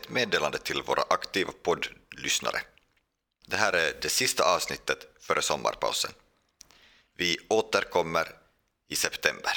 [0.00, 2.60] ett meddelande till våra aktiva poddlyssnare.
[3.46, 6.10] Det här är det sista avsnittet före sommarpausen.
[7.16, 8.28] Vi återkommer
[8.88, 9.52] i september.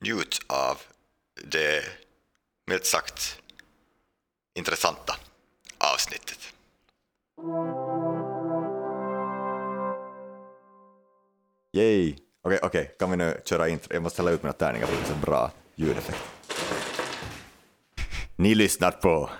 [0.00, 0.78] Njut av
[1.44, 1.84] det,
[2.66, 3.40] milt sagt,
[4.54, 5.16] intressanta
[5.78, 6.38] avsnittet.
[11.72, 12.16] Yay!
[12.42, 13.94] Okej, okej, kan vi nu köra intro?
[13.94, 16.35] Jag måste hälla ut mina tärningar för det är så bra ljudeffekt.
[18.38, 19.30] Ni lyssnar på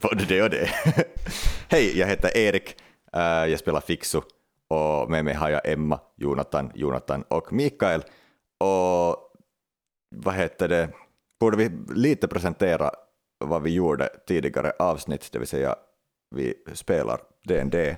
[0.00, 0.70] både det och det.
[1.68, 2.76] Hej, jag heter Erik,
[3.12, 4.20] eh, jag spelar Fixu
[4.68, 8.00] och med mig har jag Emma, Jonathan, Jonathan och Mikael.
[8.60, 9.16] Och
[10.16, 10.88] vad heter det,
[11.40, 12.90] borde vi lite presentera
[13.44, 15.76] vad vi gjorde tidigare avsnitt, det vill säga
[16.34, 17.96] vi spelar D&D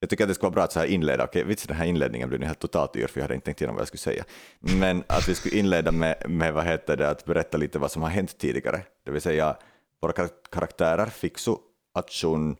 [0.00, 1.84] jag tycker att det skulle vara bra att så här inleda, okej, vits den här
[1.84, 3.98] inledningen blev nu helt totalt yr, för jag hade inte tänkt igenom vad jag skulle
[3.98, 4.24] säga.
[4.60, 8.02] Men att vi skulle inleda med, med vad heter det, att berätta lite vad som
[8.02, 8.82] har hänt tidigare.
[9.04, 9.56] Det vill säga,
[10.00, 11.54] våra karaktärer, Fixu,
[11.94, 12.56] Atsun,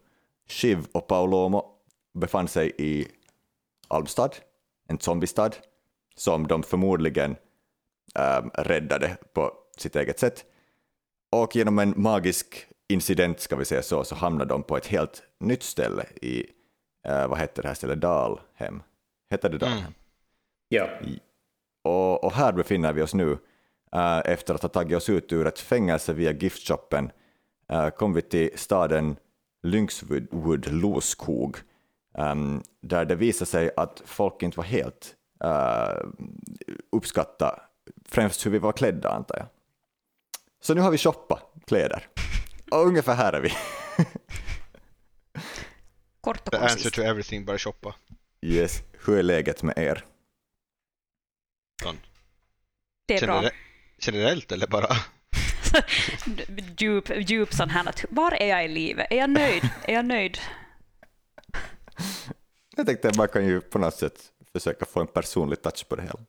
[0.49, 1.65] Shiv och Paulomo
[2.15, 3.07] befann sig i
[3.89, 4.37] Almstad,
[4.89, 5.57] en zombiestad,
[6.17, 7.37] som de förmodligen
[8.15, 10.45] ähm, räddade på sitt eget sätt.
[11.33, 15.23] Och genom en magisk incident, ska vi säga så, så hamnade de på ett helt
[15.41, 16.47] nytt ställe i
[17.09, 18.83] uh, vad hette det här stället, Dalhem?
[19.31, 19.79] Hette det Dalhem?
[19.79, 19.93] Mm.
[20.69, 20.89] Ja.
[21.85, 23.31] Och, och, här befinner vi oss nu.
[23.97, 27.13] Uh, efter att ha tagit oss ut ur ett fängelse via giftshoppen
[27.73, 29.17] uh, kom vi till staden
[29.63, 31.57] Lynxwood, Loskog,
[32.19, 36.11] um, där det visade sig att folk inte var helt uh,
[36.93, 37.63] uppskatta
[38.09, 39.47] främst hur vi var klädda antar jag.
[40.61, 42.09] Så nu har vi shoppat kläder.
[42.71, 43.51] Och ungefär här är vi.
[46.21, 46.77] Kort och The koncist.
[46.87, 47.95] answer to everything, bara shoppa.
[48.43, 50.05] Yes, hur är läget med er?
[53.07, 53.51] Det är bra.
[53.99, 54.87] Generellt eller bara?
[56.79, 59.07] djup, djup sån här, att var är jag i livet?
[59.11, 59.69] Är jag nöjd?
[59.85, 60.39] Är jag nöjd?
[62.77, 64.15] Jag tänkte att man kan ju på något sätt
[64.53, 66.21] försöka få en personlig touch på det hela.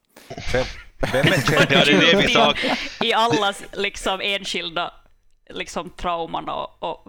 [0.53, 0.65] Vem,
[1.11, 2.55] vem är det är det vi sa.
[3.01, 4.93] I allas liksom enskilda
[5.53, 7.07] liksom trauman och, och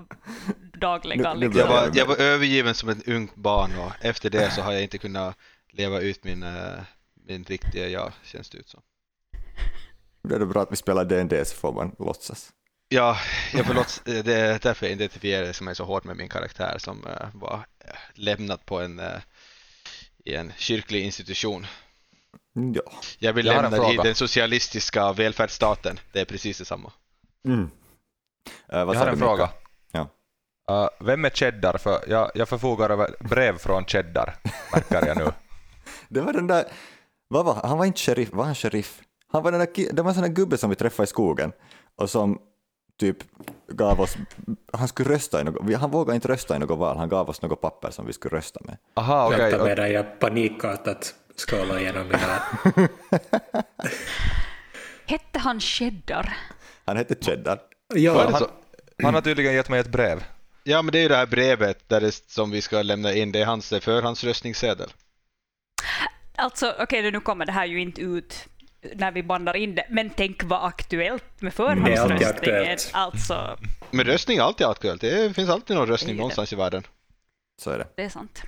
[0.80, 1.34] dagliga.
[1.34, 1.60] Liksom.
[1.60, 4.82] Jag, var, jag var övergiven som ett ungt barn och efter det så har jag
[4.82, 5.36] inte kunnat
[5.70, 6.80] leva ut min, uh,
[7.26, 8.80] min riktiga jag, känns det ut som.
[10.22, 12.52] Det är det bra att vi spelar D&D så får man låtsas.
[12.88, 13.16] Ja,
[13.52, 17.06] jag får låtsas, det är därför jag identifierar mig så hårt med min karaktär som
[17.06, 17.66] uh, var
[18.14, 19.00] lämnad på en,
[20.24, 21.66] i en kyrklig institution.
[22.74, 22.92] Ja.
[23.18, 26.92] Jag blir jag lämnad i den socialistiska välfärdsstaten, det är precis detsamma.
[27.44, 27.70] Mm.
[28.68, 29.48] Jag har en fråga.
[30.70, 31.78] Uh, vem är Cheddar?
[31.78, 34.34] För jag, jag förfogar över brev från Cheddar,
[34.72, 35.32] märker jag nu.
[36.08, 36.64] det var den där,
[37.28, 37.78] vad var han?
[37.78, 39.00] var inte sheriff, var han sheriff?
[39.28, 41.52] Han var den där, det var en sån där gubbe som vi träffade i skogen
[41.96, 42.38] och som
[42.98, 43.16] typ
[43.68, 44.16] gav oss,
[44.72, 47.42] han skulle rösta i något, han vågade inte rösta i något val, han gav oss
[47.42, 48.76] något papper som vi skulle rösta med.
[48.94, 49.36] Aha, okej.
[49.36, 49.50] Okay.
[49.50, 52.42] Vänta medan jag panikartat scrollar igenom mina...
[55.06, 56.36] hette han Cheddar?
[56.84, 57.60] Han hette Cheddar.
[57.94, 58.30] Ja.
[58.30, 58.48] Han,
[59.02, 60.24] han har tydligen gett mig ett brev.
[60.64, 63.32] Ja, men det är ju det här brevet där det, som vi ska lämna in.
[63.32, 64.92] Det är hans förhandsröstningssedel.
[66.36, 68.48] Alltså, okej, okay, nu kommer det här ju inte ut
[68.94, 72.78] när vi bandar in det, men tänk vad aktuellt med förhandsröstningen.
[72.92, 73.58] Alltså...
[73.90, 75.00] Men röstning är alltid aktuellt.
[75.00, 76.82] Det finns alltid någon röstning någonstans i världen.
[77.62, 77.86] Så är det.
[77.96, 78.42] Det är sant.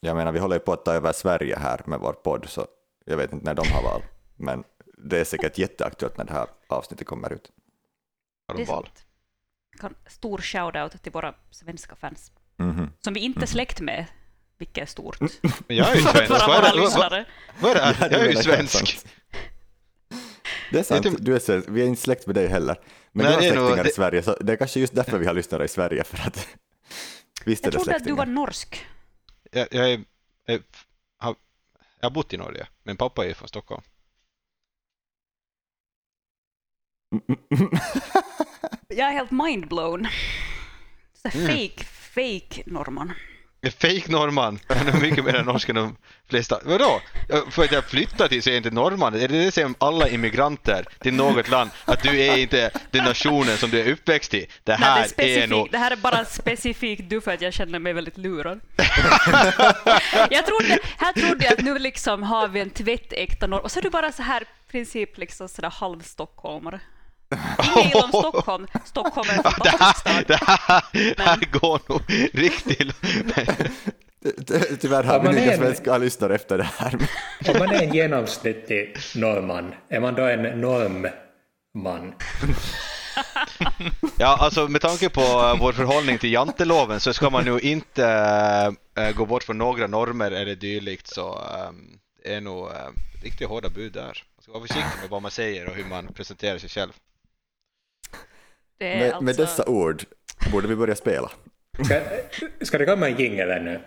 [0.00, 2.66] Jag menar, vi håller ju på att ta över Sverige här med vår podd, så
[3.04, 4.02] jag vet inte när de har val.
[4.36, 4.64] Men
[4.98, 7.50] det är säkert jätteaktuellt när det här avsnittet kommer ut.
[8.52, 8.84] Har de val?
[8.84, 9.06] Sant
[9.82, 12.32] kan, stor shout-out till våra svenska fans.
[12.58, 12.88] Mm -hmm.
[13.00, 14.06] Som vi inte är släkt med,
[14.58, 15.18] vilket är stort.
[15.66, 16.30] Jag är ju svensk.
[16.30, 17.26] Vad är det?
[17.60, 18.08] Vad är det?
[18.10, 19.06] Jag är ju svensk.
[20.70, 21.68] Det är sant, du är svensk.
[21.68, 22.80] vi är inte släkt med dig heller.
[23.12, 23.86] Men Nej, du har släktingar nog...
[23.86, 26.04] i Sverige, så det är kanske just därför vi har lyssnare i Sverige.
[26.04, 26.48] För att,
[27.44, 28.86] visst är jag det trodde att du var norsk.
[29.50, 30.04] Jag, jag, är,
[30.46, 30.60] jag,
[31.18, 31.36] har,
[32.00, 33.82] jag har bott i Norge, men pappa är från Stockholm.
[38.88, 40.08] Jag är helt mindblown.
[41.24, 41.46] Mm.
[41.46, 43.12] fake, fake norrman.
[43.70, 45.96] Fake norrman, han är mycket mer norsk än de
[46.30, 46.60] flesta.
[46.64, 47.00] Vadå?
[47.50, 49.14] För att jag flyttade till så är jag inte norrman?
[49.14, 51.70] Är det det som alla immigranter till något land?
[51.84, 54.46] Att du är inte den nationen som du är uppväxt i?
[54.64, 55.68] Det här, Nej, det är, är nog...
[55.70, 58.60] Det här är bara specifikt du för att jag känner mig väldigt lurad.
[60.30, 63.78] jag trodde, här trodde jag att nu liksom har vi en tvättäkta norr och så
[63.78, 66.80] är du bara så här princip liksom sådär halvstockholmare.
[67.76, 68.66] Inget illa om Stockholm.
[68.84, 70.24] Stockholm är en fantastisk stad.
[70.26, 72.00] Det här, det här går nog
[72.32, 72.94] riktigt
[74.80, 76.94] Tyvärr har vi inga svenska lyssnare efter det här.
[77.48, 82.14] Om man är en genomsnittlig norrman, är man då en normman?
[84.18, 88.04] Ja, alltså med tanke på uh, vår förhållning till janteloven så ska man nu inte
[88.98, 91.40] uh, gå bort från några normer eller dylikt så
[92.24, 92.72] det är nog uh,
[93.22, 94.24] riktigt hårda bud där.
[94.36, 96.92] Man ska vara försiktig med vad man säger och hur man presenterar sig själv.
[98.82, 99.24] Med, alltså...
[99.24, 100.04] med, dessa ord
[100.52, 101.30] borde vi börja spela.
[101.84, 102.00] Ska,
[102.60, 103.80] ska det komma en jingel ännu?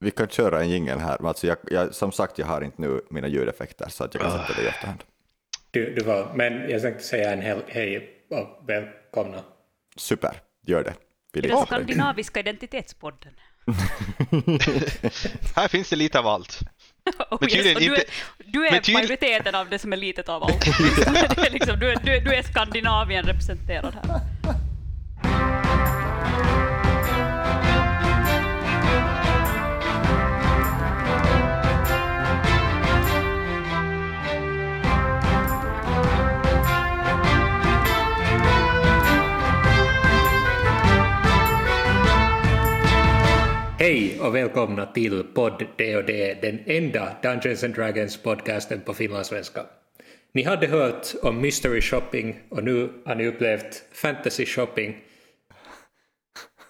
[0.00, 2.82] Vi kan köra en jingel här, men alltså jag, jag, som sagt jag har inte
[2.82, 5.04] nu mina ljudeffekter så att jag kan sätta det i efterhand.
[5.70, 9.42] Du, du var, men jag tänkte säga en hej och välkomna.
[9.96, 10.36] Super,
[10.66, 10.94] gör det.
[11.32, 13.32] Vi den skandinaviska identitetspodden.
[15.56, 16.60] här finns det lite av allt.
[17.30, 18.04] Oh, men yes, du är,
[18.46, 20.66] du är majoriteten av det som är litet av allt.
[20.66, 24.20] är liksom, du, du, du är Skandinavien representerad här.
[43.82, 49.66] Hej och välkomna till podd D&D, den enda Dungeons and Dragons podcasten på finlandssvenska.
[50.32, 55.04] Ni hade hört om mystery shopping och nu har ni upplevt fantasy shopping.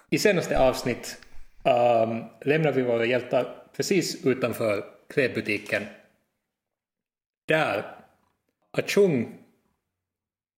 [0.09, 1.21] I senaste avsnitt
[1.63, 5.83] um, lämnade vi våra hjältar precis utanför klädbutiken.
[7.47, 7.95] Där
[8.71, 9.37] Achung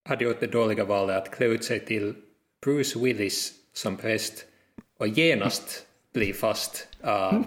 [0.09, 2.13] hade gjort det dåliga valet att klä ut sig till
[2.65, 4.45] Bruce Willis som präst
[4.97, 5.85] och genast
[6.15, 7.41] bli fast uh,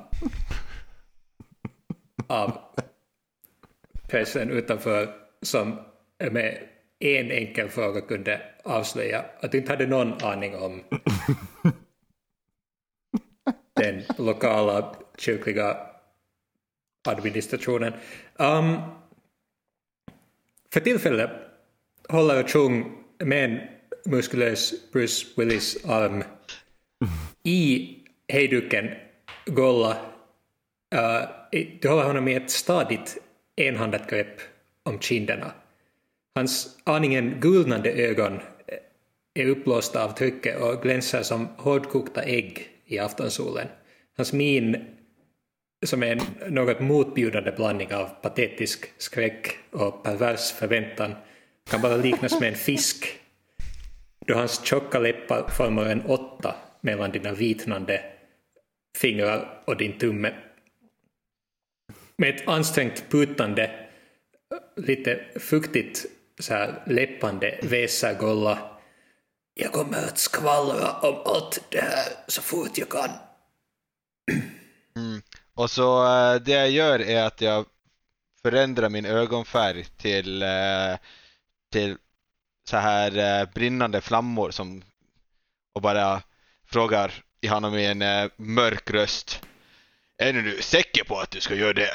[2.27, 2.59] av
[4.09, 5.79] pressen utanför som
[6.19, 6.59] med
[6.99, 10.83] en enkel fråga kunde avslöja att du inte hade någon aning om
[13.75, 15.77] den lokala kyrkliga
[17.09, 17.93] administrationen.
[18.37, 18.77] Um,
[20.73, 21.31] för tillfället
[22.09, 23.61] håller Chung med en
[24.13, 26.25] muskulös Bruce Willis arm
[27.43, 27.98] i
[28.29, 28.91] hejduken
[29.47, 29.97] Golla,
[30.95, 31.29] uh,
[31.81, 33.19] du håller honom i ett stadigt
[33.57, 34.41] enhandat grepp
[34.83, 35.53] om kinderna.
[36.35, 42.99] Hans aningen gulnande ögon äh, är uppblåsta av trycket och glänser som hårdkokta ägg i
[42.99, 43.69] aftonsolen.
[44.17, 44.85] Hans min,
[45.87, 51.15] som är en något motbjudande blandning av patetisk skräck och pervers förväntan,
[51.71, 53.19] kan bara liknas med en fisk
[54.27, 58.05] då hans tjocka läppar formar en åtta mellan dina vitnande
[58.97, 60.35] fingrar och din tumme.
[62.17, 63.89] Med ett ansträngt putande,
[64.77, 66.07] lite fuktigt
[66.39, 68.81] så här läppande väser Golla.
[69.55, 73.11] Jag kommer att skvallra om allt det här så fort jag kan.
[74.97, 75.23] Mm.
[75.55, 77.67] Och så eh, det jag gör är att jag
[78.43, 80.99] förändrar min ögonfärg till, eh,
[81.73, 81.97] till
[82.69, 84.83] så här eh, brinnande flammor som
[85.75, 86.23] och bara
[86.67, 89.43] frågar i honom med en äh, mörk röst.
[90.19, 91.91] Är du säker på att du ska göra det?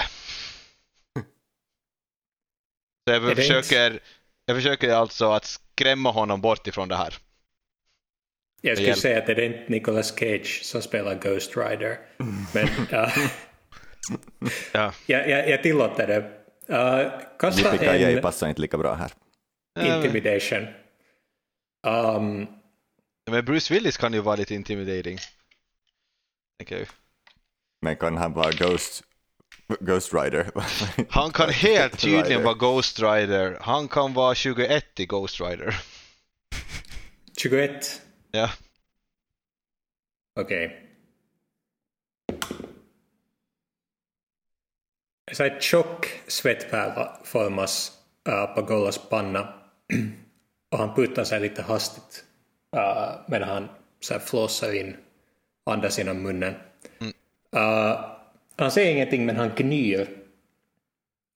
[3.07, 3.99] Så jag försöker,
[4.45, 7.15] jag försöker alltså att skrämma honom bort ifrån det här.
[8.61, 11.99] Jag skulle säga att det är inte Nicolas Cage som spelar Ghost Rider.
[12.53, 13.17] Men uh,
[14.71, 14.93] ja.
[15.05, 16.19] jag, jag, jag tillåter det.
[16.75, 18.21] Uh, kasta en...
[18.21, 19.11] passar inte lika bra här.
[19.79, 20.67] Intimidation.
[21.87, 22.47] Um,
[23.31, 25.17] men Bruce Willis kan ju vara lite intimidating.
[26.63, 26.85] Okay.
[27.81, 29.03] Men kan han vara Ghost,
[29.79, 30.51] Ghost Rider?
[31.09, 33.57] Han kan helt tydligen vara Ghost Rider.
[33.61, 35.75] Han kan vara 21 i Ghost Rider.
[37.37, 38.01] 21?
[38.31, 38.49] Ja.
[40.39, 40.65] Okej.
[40.65, 40.79] Okay.
[45.31, 47.91] Så en tjock svettpärla formas
[48.29, 49.53] uh, på Gollas panna
[50.71, 52.23] och han puttar sig lite hastigt
[52.75, 54.97] uh, medan han så här flåsar in
[55.65, 56.55] andas genom munnen.
[56.99, 57.13] Mm.
[57.55, 57.99] Uh,
[58.55, 60.09] han säger ingenting men han gnyr.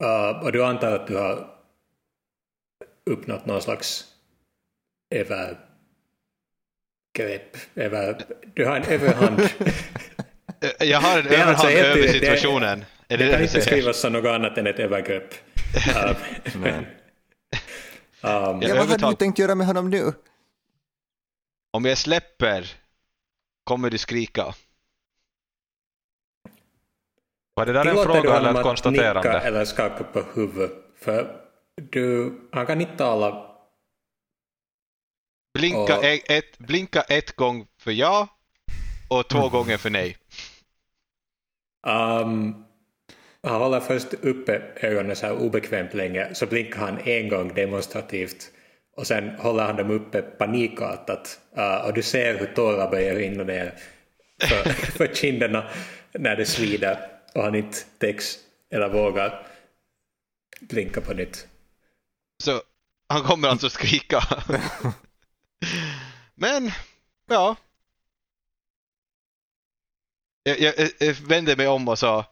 [0.03, 1.47] Uh, och du antar att du har
[3.05, 4.05] uppnått någon slags
[5.15, 5.57] övergrepp.
[7.75, 8.21] Över,
[8.53, 9.41] du har en överhand.
[10.79, 12.85] Jag har en överhand alltså över ett, situationen.
[13.07, 15.33] Det, det, det kan inte skrivas som något annat än ett övergrepp.
[15.87, 16.11] uh,
[18.21, 20.13] um, ja, vad hade du tänkt göra med honom nu?
[21.71, 22.75] Om jag släpper
[23.67, 24.55] kommer du skrika.
[27.53, 29.33] Var det där en fråga eller ett konstaterande?
[29.33, 30.71] Nicka eller skaka på huvudet.
[30.95, 31.41] För
[31.75, 33.55] du, han kan inte tala.
[35.53, 36.03] Blinka, och...
[36.03, 38.27] ett, blinka ett gång för ja
[39.09, 39.49] och två mm.
[39.49, 40.17] gånger för nej.
[41.87, 42.65] Um,
[43.43, 48.51] han håller först uppe ögonen så här obekvämt länge, så blinkar han en gång demonstrativt
[48.97, 53.43] och sen håller han dem uppe panikartat uh, och du ser hur tårar börjar rinna
[53.43, 53.73] ner
[54.41, 55.69] för, för kinderna
[56.11, 58.37] när det svider och han inte täcks
[58.71, 59.47] eller vågar
[60.59, 61.47] blinka på nytt.
[62.43, 62.61] Så
[63.09, 64.23] han kommer alltså skrika.
[66.35, 66.71] Men,
[67.29, 67.55] ja.
[70.43, 72.25] Jag, jag, jag vände mig om och så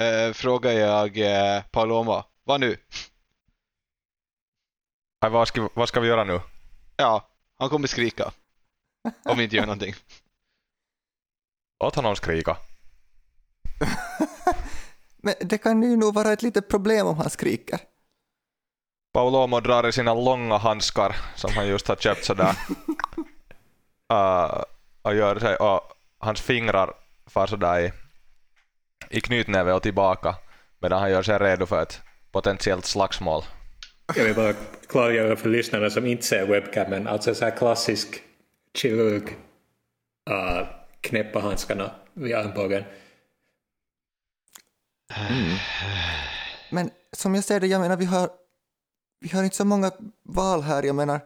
[0.00, 2.76] äh, frågade jag äh, Paloma, vad nu?
[5.28, 6.40] Vad, ska, vad ska vi göra nu?
[6.96, 8.30] Ja, han kommer skrika.
[9.24, 9.94] Om vi inte gör någonting.
[11.80, 12.56] Låt honom skrika.
[15.16, 17.80] Men det kan ju nog vara ett litet problem om han skriker.
[19.12, 22.56] Paulomo drar i sina långa handskar som han just har köpt sådär.
[24.12, 24.62] uh,
[25.02, 25.80] och gör sig, och
[26.18, 26.94] hans fingrar
[27.26, 27.92] far sådär i,
[29.10, 30.36] i knytnäve och tillbaka
[30.78, 32.00] medan han gör sig redo för ett
[32.30, 33.42] potentiellt slagsmål.
[34.16, 34.54] Jag vill bara
[34.86, 38.22] klargöra för lyssnarna som inte ser webcamen, alltså så här klassisk
[38.74, 39.28] kirurg
[40.30, 40.68] uh,
[41.00, 42.84] knäppa handskarna vid armbågen.
[45.16, 45.56] Mm.
[46.70, 48.30] Men som jag ser det, jag menar vi har,
[49.20, 49.90] vi har inte så många
[50.22, 51.20] val här, jag menar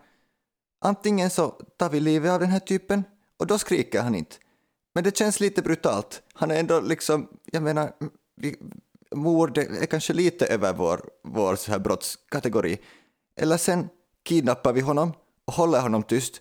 [0.81, 3.05] antingen så tar vi livet av den här typen
[3.37, 4.37] och då skriker han inte.
[4.95, 6.23] Men det känns lite brutalt.
[6.35, 7.93] Han är ändå liksom, jag menar,
[8.37, 8.57] vi,
[9.15, 12.79] mord är kanske lite över vår, vår så här brottskategori.
[13.41, 13.89] Eller sen
[14.25, 15.13] kidnappar vi honom
[15.45, 16.41] och håller honom tyst.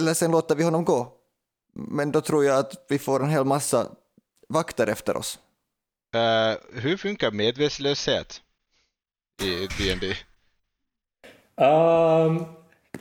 [0.00, 1.12] Eller sen låter vi honom gå.
[1.74, 3.86] Men då tror jag att vi får en hel massa
[4.48, 5.38] vakter efter oss.
[6.14, 8.42] Uh, hur funkar medvetslöshet
[9.42, 10.16] i D&D?
[11.56, 12.44] Um,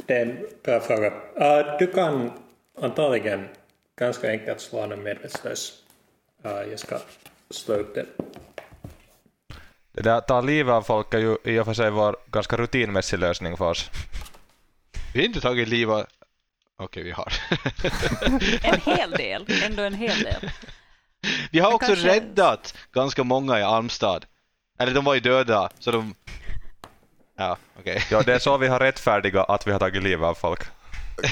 [0.05, 1.07] det är en bra fråga.
[1.09, 2.31] Uh, du kan
[2.81, 3.47] antagligen
[3.95, 5.83] ganska enkelt slå honom medvetslös.
[6.45, 6.99] Uh, jag ska
[7.49, 8.05] slå upp det.
[9.93, 13.19] Det där ta livet av folk är ju i och för sig vår ganska rutinmässig
[13.19, 13.89] lösning för oss.
[15.13, 16.05] Vi har inte tagit livet av...
[16.77, 17.33] Okej, vi har.
[18.63, 20.51] en hel del, ändå en hel del.
[21.51, 22.07] Vi har också kanske...
[22.07, 24.25] räddat ganska många i Almstad.
[24.79, 26.15] Eller de var ju döda, så de...
[27.37, 27.95] Ja, okej.
[27.95, 28.03] Okay.
[28.11, 30.63] Ja, det är så vi har rättfärdiga att vi har tagit livet av folk.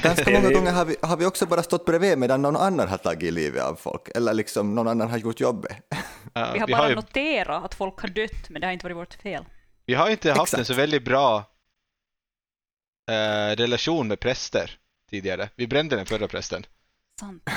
[0.03, 2.97] Ganska många gånger har vi, har vi också bara stått bredvid medan någon annan har
[2.97, 5.77] tagit livet av folk, eller liksom någon annan har gjort jobbet.
[6.37, 6.95] Uh, vi har vi bara har ju...
[6.95, 9.45] noterat att folk har dött, men det har inte varit vårt fel.
[9.85, 10.59] Vi har inte haft Exakt.
[10.59, 11.37] en så väldigt bra
[13.11, 14.77] uh, relation med präster
[15.09, 15.49] tidigare.
[15.55, 16.65] Vi brände den förra prästen.
[17.19, 17.43] Sant.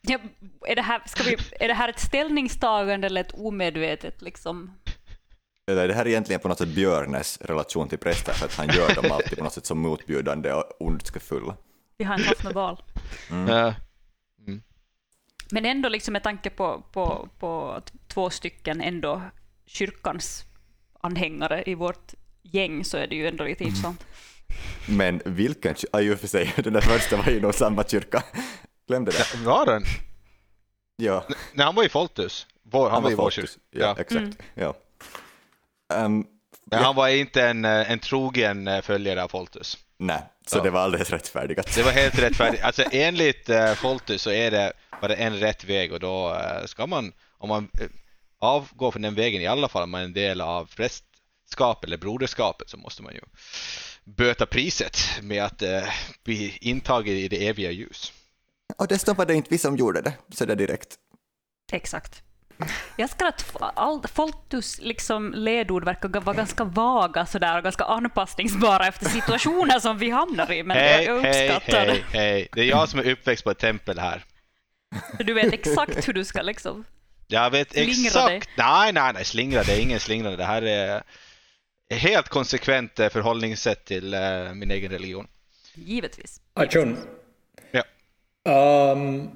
[0.00, 0.18] ja,
[0.66, 4.79] är, det här, ska vi, är det här ett ställningstagande eller ett omedvetet liksom?
[5.66, 8.68] Eller är det här egentligen på något sätt Björnes relation till präster för att han
[8.68, 11.56] gör dem alltid på något sätt som motbjudande och ondskefulla?
[11.96, 12.82] Vi har inte haft något val.
[13.30, 13.48] Mm.
[14.46, 14.62] Mm.
[15.50, 19.22] Men ändå liksom med tanke på, på, på två stycken ändå
[19.66, 20.44] kyrkans
[21.00, 23.68] anhängare i vårt gäng så är det ju ändå lite mm.
[23.68, 24.06] intressant.
[24.88, 26.00] Men vilken kyrka?
[26.02, 28.22] Ja, för sig, den där första var ju nog samma kyrka.
[28.86, 29.44] Glömde det.
[29.44, 29.82] Var den?
[30.96, 31.24] Ja.
[31.54, 32.46] Nej, han var i Foltus.
[32.62, 33.52] Vår, han, han var i vår kyrka.
[33.70, 34.20] Ja, ja, exakt.
[34.20, 34.36] Mm.
[34.54, 34.74] Ja.
[35.90, 36.26] Um,
[36.64, 39.78] Men han var inte en, en trogen eh, följare av Foltus.
[39.98, 40.62] Nej, så ja.
[40.62, 41.74] det var alldeles rättfärdigt.
[41.74, 42.64] Det var helt rättfärdigt.
[42.64, 46.86] Alltså enligt uh, Foltus så är det bara en rätt väg och då uh, ska
[46.86, 47.88] man, om man uh,
[48.38, 51.96] avgår från den vägen i alla fall, om man är en del av prästskap eller
[51.96, 53.20] broderskapet så måste man ju
[54.04, 55.82] böta priset med att uh,
[56.24, 58.12] bli intagen i det eviga ljus.
[58.76, 60.94] Och det stoppade inte vi som gjorde det, så det direkt.
[61.72, 62.22] Exakt.
[62.96, 68.86] Jag ska att all, Foltus liksom ledord verkar vara ganska vaga sådär, och ganska anpassningsbara
[68.86, 72.48] efter situationer som vi hamnar i, men hey, jag uppskattar hej, hej, hej.
[72.52, 74.24] Det är jag som är uppväxt på ett tempel här.
[75.18, 76.84] Du vet exakt hur du ska liksom
[77.28, 78.26] Jag vet exakt.
[78.26, 78.42] Dig.
[78.56, 80.36] Nej, nej, nej, slingra, det är ingen slingrande.
[80.36, 81.02] Det här är
[81.94, 85.26] helt konsekvent eh, förhållningssätt till uh, min egen religion.
[85.74, 86.40] Givetvis.
[86.54, 86.96] Ajun.
[87.70, 87.82] Ja.
[88.92, 89.30] Um,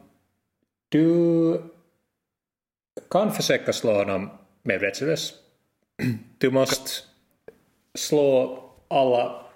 [0.88, 1.73] du
[3.14, 4.30] kan försöka slå honom
[4.62, 5.34] med rättslös.
[6.38, 6.90] Du måste
[7.94, 9.46] slå alla,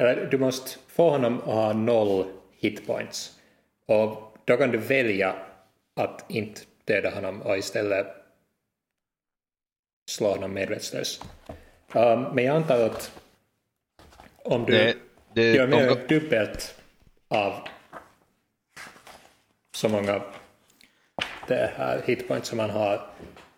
[0.00, 3.38] eller du måste få honom att ha noll hitpoints.
[3.86, 5.36] Och då kan du välja
[5.96, 8.06] att inte döda honom och istället
[10.10, 11.20] slå honom medvetslös.
[11.92, 13.20] Um, men jag antar att
[14.44, 14.96] om du det,
[15.34, 16.74] det, gör mer än dubbelt
[17.28, 17.68] av
[19.74, 20.22] så många
[21.48, 23.10] det här hitpoint som man har.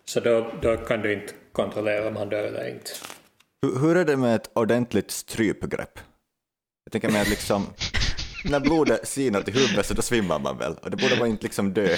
[0.04, 2.90] Så då, då kan du inte kontrollera om han dör eller inte.
[3.62, 5.98] Hur, hur är det med ett ordentligt strypgrepp?
[6.84, 7.66] Jag tänker mig att liksom,
[8.44, 11.42] när blodet sinar till huvudet så då svimmar man väl, och det borde man inte
[11.42, 11.96] liksom dö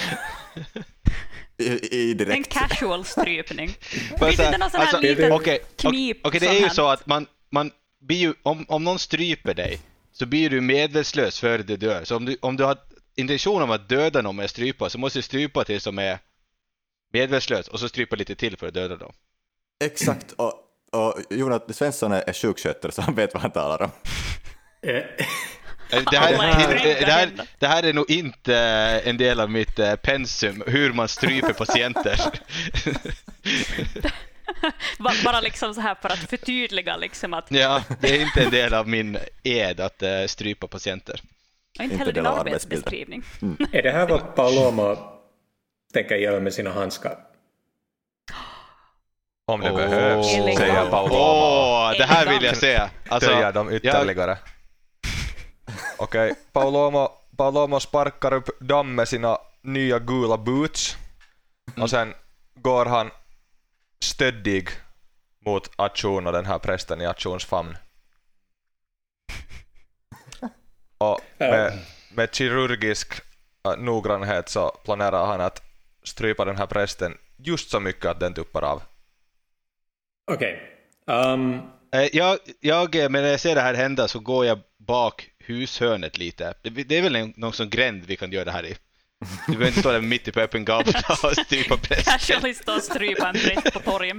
[1.57, 2.37] i, i direkt.
[2.37, 3.69] En casual strypning.
[4.19, 6.17] Finns det någon sån här alltså, liten okay, knip?
[6.23, 7.71] Okej, okay, det är ju så att man, man
[8.01, 9.79] blir ju, om, om någon stryper dig
[10.11, 12.03] så blir du medvetslös före du dör.
[12.03, 12.77] Så om du, om du har
[13.15, 16.19] intention om att döda någon med att strypa så måste du strypa till som är
[17.13, 19.13] medvetslös och så strypa lite till för att döda dem.
[19.83, 20.53] Exakt, och,
[20.91, 23.91] och Jonas Svensson är sjukskötare så han vet vad han talar om.
[24.81, 25.03] Eh,
[25.93, 26.31] Eh, Det här,
[27.05, 28.55] det, här, det här är nog inte
[29.05, 32.19] en del av mitt eh, pensum, hur man stryper patienter.
[34.99, 38.51] Ba- Bara liksom så här för att förtydliga liksom att, Ja, det är inte en
[38.51, 41.21] del av min ed att eh, strypa patienter.
[41.79, 43.23] Och inte heller din arbetsbeskrivning.
[43.71, 44.97] är det här vad Palomo
[45.93, 47.17] tänker göra med sina handskar?
[49.45, 49.77] Om det Åh.
[49.77, 50.55] behövs, Illegal.
[50.57, 51.13] säger Paolo.
[51.13, 52.89] Åh, det här vill jag se!
[53.09, 54.37] Alltså, Töjer dem ytterligare.
[55.97, 60.97] Okej, Paulomo, Paulomo sparkar upp damm med sina nya gula boots.
[61.77, 62.13] Och sen
[62.55, 63.09] går han
[64.03, 64.69] stöddig
[65.45, 67.77] mot Achun och den här prästen i Achuns famn.
[71.01, 71.79] Och med,
[72.13, 73.13] med kirurgisk
[73.65, 75.61] äh, noggrannhet så planerar han att
[76.03, 78.81] strypa den här prästen just så mycket att den tuppar av.
[80.31, 80.61] Okej.
[81.07, 81.61] Um,
[81.93, 85.29] eh, jag, jag, eh, men när jag ser det här hända så går jag bak
[85.39, 86.53] hushörnet lite.
[86.61, 88.75] Det, det är väl en, någon sån gränd vi kan göra det här i.
[89.47, 92.13] Du behöver inte stå där mitt i på öppen gata och strypa prästen.
[92.13, 94.15] Casually stå och strypa en präst på torget.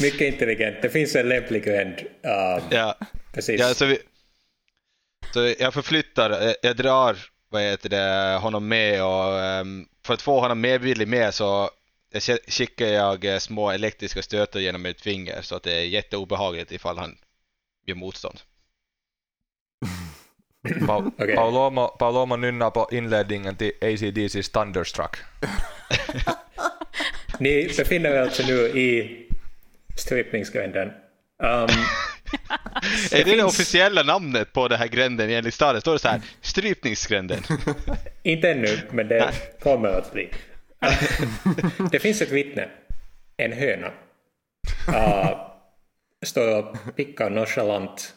[0.00, 0.82] mycket intelligent.
[0.82, 1.94] Det finns en lämplig gränd.
[2.22, 2.98] Um, Ja.
[3.32, 3.60] Precis.
[3.60, 3.98] Ja, så, vi,
[5.32, 7.16] så jag förflyttar, eh, jag drar
[7.48, 11.70] vad heter det, honom med och ehm, för att få honom medvillig med så
[12.48, 16.98] skickar jag eh, små elektriska stötar genom mitt finger så att det är jätteobehagligt ifall
[16.98, 17.16] han
[17.86, 18.40] gör motstånd.
[20.86, 21.36] Pa- Okej.
[21.36, 25.16] Paulomo, Paulomo nynnar på inledningen till ACDC's Thunderstruck.
[27.38, 29.16] Ni befinner er alltså nu i
[29.96, 30.88] strypningsgränden.
[31.42, 31.68] Um,
[33.12, 35.80] är det det officiella namnet på den här gränden enligt staden?
[35.80, 37.42] Står det så här, strypningsgränden?
[38.22, 40.28] inte ännu, men det kommer att bli.
[41.90, 42.68] det finns ett vittne,
[43.36, 43.86] en höna.
[44.88, 45.50] Uh,
[46.22, 48.14] står och pickar nonchalant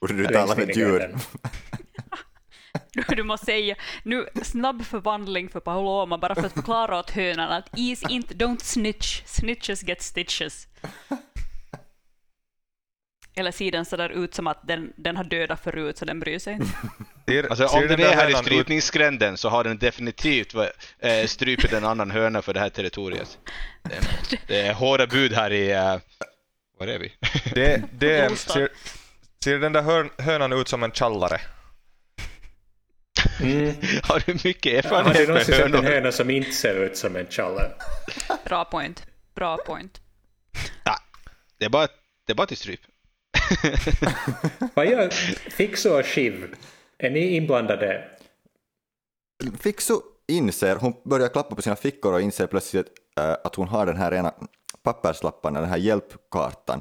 [0.00, 1.16] Borde du tala med djur?
[3.16, 7.78] du måste säga nu snabb förvandling för Paloma bara för att förklara åt hönan att
[7.78, 10.68] is inte, don't snitch, snitches get stitches.
[13.34, 16.38] Eller ser den sådär ut som att den, den har dödat förut så den bryr
[16.38, 16.72] sig inte.
[17.50, 20.54] Alltså om den där är här i strypningsgränden så har den definitivt
[20.98, 23.38] äh, strypit en annan höna för det här territoriet.
[23.82, 25.74] Det är, det är hårda bud här i...
[25.74, 26.00] Uh,
[26.78, 27.12] var är vi?
[27.54, 28.68] Det, det, ser,
[29.44, 31.40] ser den där hön, hönan ut som en tjallare?
[33.40, 33.74] Mm.
[34.02, 35.88] Har du mycket Har erfarenhet du med någonsin sett en hönor?
[35.88, 37.70] höna som inte ser ut som en challe?
[38.44, 39.06] Bra point.
[39.34, 40.00] Bra point.
[40.84, 40.98] Ja,
[41.58, 41.86] det är bara,
[42.26, 42.80] det är bara till stryp.
[44.74, 45.10] Vad gör
[45.50, 46.54] Fixo och Shiv?
[46.98, 48.04] Är ni inblandade?
[49.60, 52.86] Fixo inser, hon börjar klappa på sina fickor och inser plötsligt
[53.18, 54.34] äh, att hon har den här ena
[54.82, 56.80] papperslappen, den här hjälpkartan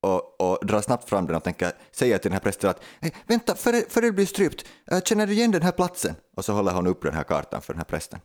[0.00, 3.10] och, och drar snabbt fram den och tänker säga till den här prästen att hey,
[3.26, 6.14] vänta, före, före du blir strypt, äh, känner du igen den här platsen?
[6.36, 8.20] Och så håller hon upp den här kartan för den här prästen.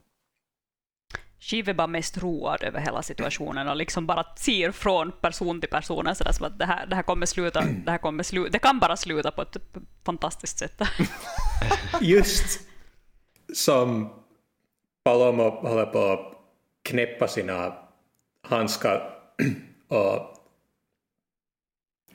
[1.39, 5.69] Shiv är bara mest road över hela situationen och liksom bara ser från person till
[5.69, 8.59] person sådär som att det här, det här kommer sluta, det här kommer sluta, det
[8.59, 9.57] kan bara sluta på ett
[10.05, 10.81] fantastiskt sätt.
[12.01, 12.59] Just
[13.53, 14.09] som
[15.03, 16.31] Palomo håller på att
[16.83, 17.73] knäppa sina
[18.41, 19.09] handskar
[19.87, 20.35] och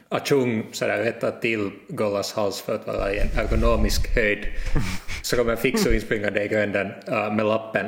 [0.09, 4.47] Achung sådär rättar till Gollas hals för att vara i en ergonomisk höjd
[5.23, 7.87] så kommer Fixo inspringande i gränden äh, med lappen.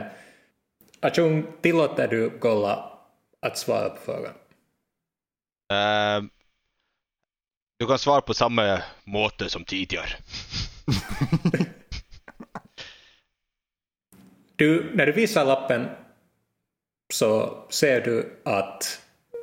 [1.03, 2.99] Achung, tillåter du Golla
[3.41, 4.35] att svara på frågan?
[5.73, 6.31] Ehm,
[7.79, 10.09] du kan svara på samma måte som tidigare.
[14.57, 15.89] Du, när du visar lappen
[17.13, 19.01] så ser du att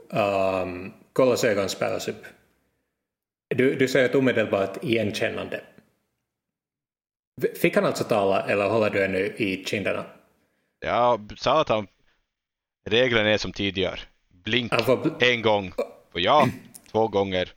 [0.09, 2.25] um, Gollas ögon spärras upp.
[3.55, 5.63] Du, du ser ett omedelbart igenkännande.
[7.61, 10.05] Fick han alltså tala eller håller du ännu i kinderna?
[10.79, 11.87] Jag sa att han...
[12.85, 13.99] Reglerna är som tidigare.
[14.43, 14.73] Blink
[15.19, 15.73] en gång
[16.11, 16.47] för ja,
[16.91, 17.53] två gånger.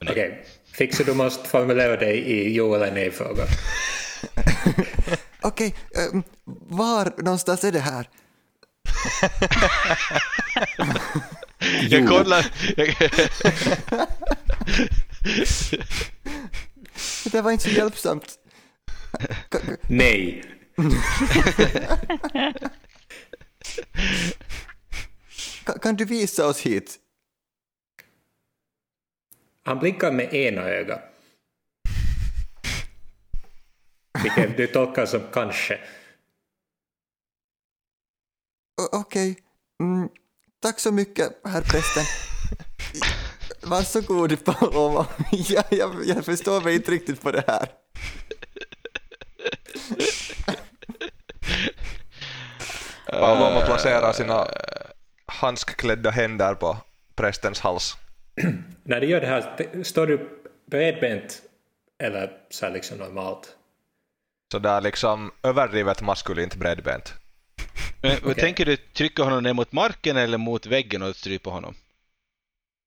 [0.00, 3.44] Okej, Fixer du måste formulera dig i jo eller nej-frågor.
[5.40, 5.74] Okej,
[6.12, 6.22] ähm,
[6.68, 8.08] var någonstans är det här?
[11.88, 12.46] Jag kollar...
[17.24, 18.38] Det där var inte så hjälpsamt.
[19.88, 20.44] Nej.
[25.64, 26.98] Ka- kan du visa oss hit?
[29.62, 31.02] han blinkar med ena ögat.
[34.22, 35.80] Vilket du tolkar som kanske.
[38.92, 39.38] Okej.
[39.82, 40.08] Mm,
[40.62, 42.04] tack så mycket, herr prästen.
[43.62, 45.06] Varsågod, Paloma.
[45.32, 47.68] jag, jag, jag förstår mig inte riktigt på det här.
[53.10, 54.48] Paloma placerar sina
[55.26, 56.76] handskklädda händer på
[57.14, 57.96] prästens hals.
[58.84, 60.28] När du gör det här, står du
[60.70, 61.42] bredbent
[61.98, 63.56] eller så här liksom normalt?
[64.52, 67.14] Så där liksom överdrivet maskulint bredbent.
[68.02, 68.34] Men, Okej.
[68.34, 71.74] Tänker du trycka honom ner mot marken eller mot väggen och strypa honom?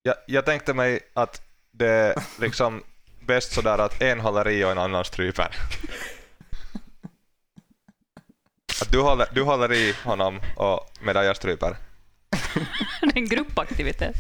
[0.04, 2.84] Jag, jag tänkte mig att det är liksom
[3.20, 5.56] bäst sådär att en håller i och en annan stryper.
[8.84, 11.68] Att du håller, du håller i honom och medan jag stryper.
[13.02, 14.16] Det är en gruppaktivitet.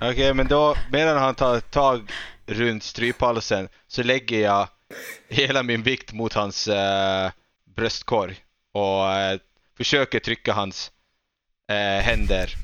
[0.00, 2.10] Okej, men då medan han tar tag
[2.46, 4.68] runt stryphalsen så lägger jag
[5.28, 7.30] hela min vikt mot hans eh,
[7.76, 8.36] bröstkorg
[8.72, 9.38] och eh,
[9.76, 10.90] försöker trycka hans
[11.70, 12.54] eh, händer.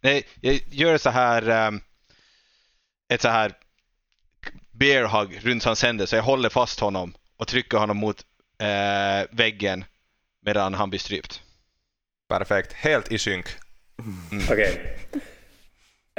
[0.00, 1.72] Nej, jag gör så här
[3.08, 3.52] ett så här
[4.70, 8.24] bear hug runt hans händer så jag håller fast honom och trycker honom mot
[8.58, 9.84] eh, väggen
[10.46, 11.42] medan han blir strypt.
[12.28, 13.46] Perfekt, helt i synk.
[14.50, 14.98] Okej.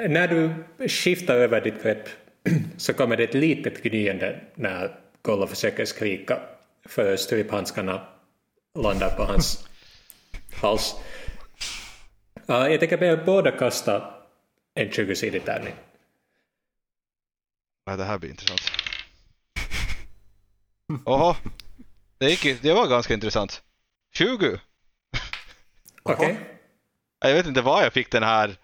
[0.08, 0.54] När du
[0.88, 2.10] skiftar över ditt grepp
[2.78, 6.40] så kommer det ett litet gnyende när Golla försöker skrika
[6.86, 8.08] för stryphandskarna
[8.80, 9.68] landar på hans
[10.62, 10.96] hals.
[12.50, 14.14] Uh, jag tänker be er båda kasta
[14.74, 15.74] en 20-sidig tärning.
[17.86, 18.62] Ja, det här blir intressant.
[21.06, 21.36] Oho,
[22.20, 23.62] det, gick, det var ganska intressant.
[24.14, 24.60] 20!
[26.04, 26.40] Okej?
[27.20, 28.58] Jag vet inte var jag fick den här...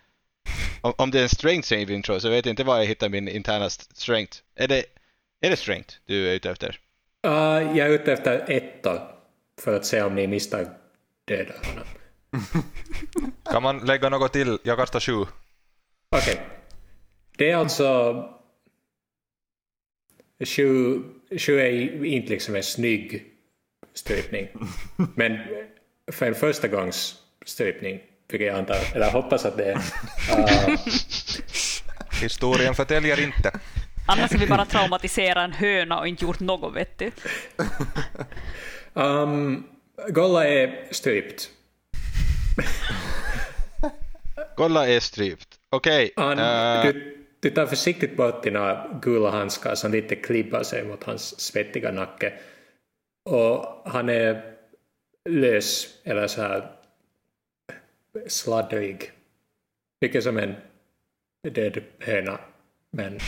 [0.82, 3.28] Om, det är en strength saving throw så vet jag inte var jag hittar min
[3.28, 4.38] interna st- strength.
[4.56, 4.86] Är det,
[5.42, 6.80] är det strength du är ute efter?
[7.28, 7.34] Uh,
[7.78, 9.02] jag är ute efter ettor
[9.62, 10.68] för att se om ni misstag
[11.28, 11.88] dödar honom.
[13.52, 14.58] Kan man lägga något till?
[14.64, 15.26] Jag kastar sju.
[16.10, 16.42] Okej.
[17.38, 18.14] Det är alltså...
[20.46, 21.04] Sju,
[21.38, 23.35] sju är inte liksom en snygg
[23.96, 24.48] strypning.
[25.16, 25.38] Men
[26.12, 29.76] för en första gångs strypning, vilket jag antar, eller hoppas att det är.
[29.76, 30.78] Uh,
[32.22, 33.52] Historien förtäljer inte.
[34.08, 37.26] Annars har vi bara traumatiserat en höna och inte gjort något vettigt.
[38.94, 39.68] um,
[40.10, 41.50] Golla är strypt.
[44.56, 45.48] Kolla är strypt.
[45.70, 46.14] Okej.
[46.16, 51.04] Han, eh, du, du tar försiktigt bort dina gula handskar som lite klibbar sig mot
[51.04, 52.34] hans svettiga nacke.
[53.26, 54.58] Och han är
[55.30, 56.72] lös, eller så här
[58.28, 59.12] sladdrig.
[60.02, 60.56] Mycket som en
[61.52, 62.40] död höna.
[62.92, 63.14] Men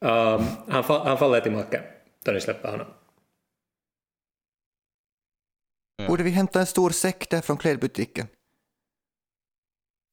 [0.00, 1.82] um, han, fa- han faller till marken
[2.24, 2.86] då ni släpper honom.
[6.08, 8.26] Borde vi hämta en stor säck där från klädbutiken?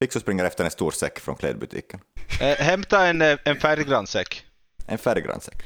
[0.04, 2.00] Fixo springer efter en stor säck från klädbutiken.
[2.42, 4.46] eh, hämta en, eh, en färggrann säck.
[4.88, 5.64] En färggrann säck.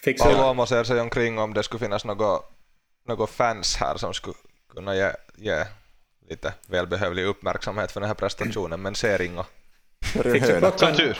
[0.00, 2.50] Fixa Paloma ser sig omkring om det skulle finnas något,
[3.06, 4.36] något fans här som skulle
[4.74, 5.64] kunna ge, ge
[6.28, 9.46] lite välbehövlig uppmärksamhet för den här prestationen, men ser inga.
[10.22, 11.14] fixa Som klockan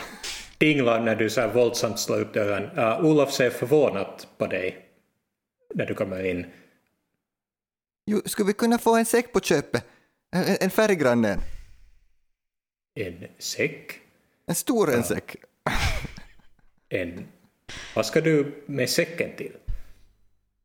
[0.57, 2.77] dinglar när du så här våldsamt slår upp dörren.
[2.77, 4.85] Uh, Olof ser förvånat på dig
[5.75, 6.45] när du kommer in.
[8.05, 9.85] Jo, skulle vi kunna få en säck på köpet?
[10.31, 11.41] En, en färggrann en.
[12.95, 13.99] En säck?
[14.47, 15.35] En stor en säck.
[16.89, 17.27] En...
[17.95, 19.51] Vad ska du med säcken till?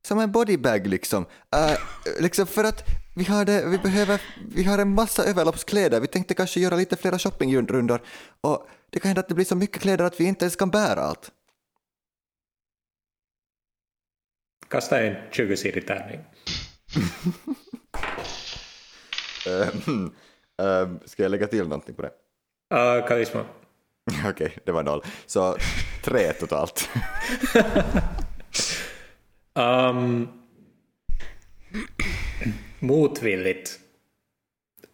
[0.07, 1.23] Som en bodybag liksom.
[1.57, 1.77] Uh,
[2.21, 2.85] liksom för att
[3.17, 4.21] vi har, det, vi, behöver,
[4.55, 6.01] vi har en massa överloppskläder.
[6.01, 8.01] Vi tänkte kanske göra lite flera shoppingrundor.
[8.41, 10.71] Och det kan hända att det blir så mycket kläder att vi inte ens kan
[10.71, 11.31] bära allt.
[14.69, 16.21] Kasta en 20-sidig tärning.
[20.63, 22.11] Uh, ska jag lägga till någonting på det?
[22.75, 23.45] Uh, karisma.
[24.31, 25.03] Okej, det var noll.
[25.27, 25.57] Så
[26.05, 26.89] tre totalt.
[29.57, 30.29] Um,
[32.79, 33.79] motvilligt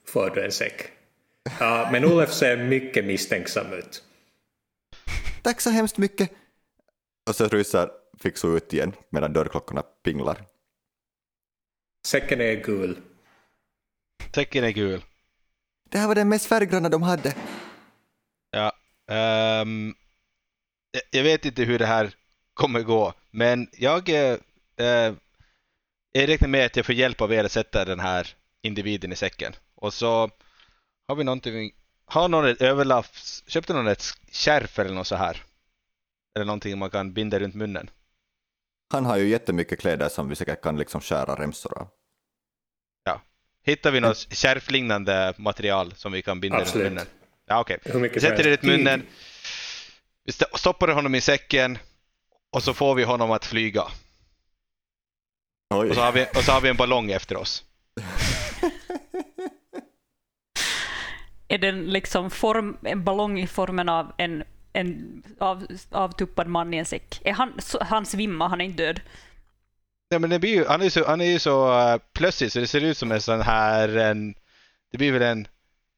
[0.07, 0.91] får du en säck.
[1.61, 4.05] Uh, men Olof ser mycket misstänksam ut.
[5.43, 6.31] Tack så hemskt mycket.
[7.29, 10.45] Och så rusar Fixo ut igen medan dörrklockorna pinglar.
[12.07, 12.99] Säcken är gul.
[14.35, 15.05] Säcken är gul.
[15.91, 17.35] Det här var den mest färggranna de hade.
[18.51, 18.73] Ja.
[19.11, 19.95] ehm,
[21.11, 22.11] jag- vet inte hur det här
[22.55, 24.39] kommer gå, men jag, eh,
[24.77, 25.15] eh,
[26.13, 29.17] jag räknar med att jag får hjälp av er att sätta den här individen i
[29.17, 29.53] säcken.
[29.75, 30.31] Och så
[31.09, 31.73] har vi någonting,
[32.05, 33.07] har någon ett överlapp,
[33.47, 35.43] köpte någon ett skärf eller något så här?
[36.37, 37.91] Eller någonting man kan binda runt munnen?
[38.93, 41.89] Han har ju jättemycket kläder som vi säkert kan liksom skära remsor av.
[43.63, 46.85] Hittar vi något skärfliknande material som vi kan binda Absolut.
[46.87, 47.07] runt munnen?
[47.47, 47.79] Ja, okej.
[48.15, 49.03] Vi sätter det runt munnen,
[50.31, 51.79] vi st- stoppar honom i säcken
[52.51, 53.83] och så får vi honom att flyga.
[55.75, 57.65] Och så har vi, och så har vi en ballong efter oss.
[61.49, 66.77] Är den liksom form, en ballong i formen av en, en av, avtuppad man i
[66.77, 67.21] en säck?
[67.25, 69.01] Är han, han svimmar, han är inte död.
[70.09, 72.53] Ja, men det blir ju, han är ju så, han är ju så uh, plötslig
[72.53, 74.35] så det ser ut som en sån här, en,
[74.93, 75.49] det blir väl en,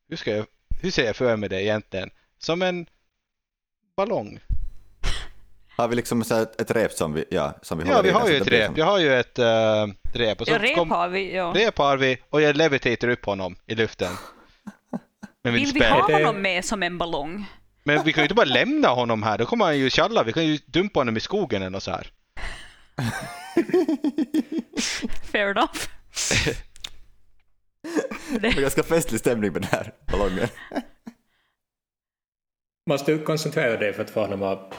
[0.09, 0.47] hur ska jag,
[0.81, 2.11] hur ser jag för mig det egentligen?
[2.38, 2.87] Som en
[3.96, 4.40] ballong.
[5.76, 8.12] Har vi liksom så ett rep som vi, ja, som vi Ja, håller vi i
[8.12, 8.66] har ju ett rep.
[8.66, 9.44] som- Jag har ju ett uh,
[10.12, 10.40] rep.
[10.40, 11.35] Och så Ja, rep kom, har vi.
[11.35, 11.52] Ja.
[11.57, 14.12] rep har vi och jag levitator upp honom i luften.
[15.44, 15.92] Mitt Vill vi spel.
[15.92, 17.44] ha honom med som en ballong?
[17.85, 20.22] Men vi kan ju inte bara lämna honom här, då kommer han ju tjalla.
[20.22, 22.07] Vi kan ju dumpa honom i skogen eller något så här.
[25.33, 25.78] Fair enough.
[28.40, 30.48] Det är ganska festlig stämning med den här ballongen.
[32.87, 34.75] Måste du koncentrera dig för att få honom att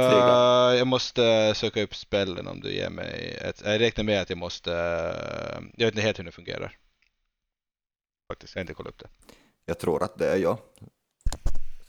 [0.00, 0.78] Uh, Flyga.
[0.78, 3.62] jag måste söka upp spellen om du ger mig ett...
[3.64, 4.70] Jag räknar med att jag måste...
[5.76, 6.76] jag vet inte helt hur det fungerar.
[8.32, 9.08] Faktiskt, jag har inte kollat upp det.
[9.66, 10.58] Jag tror att det är jag.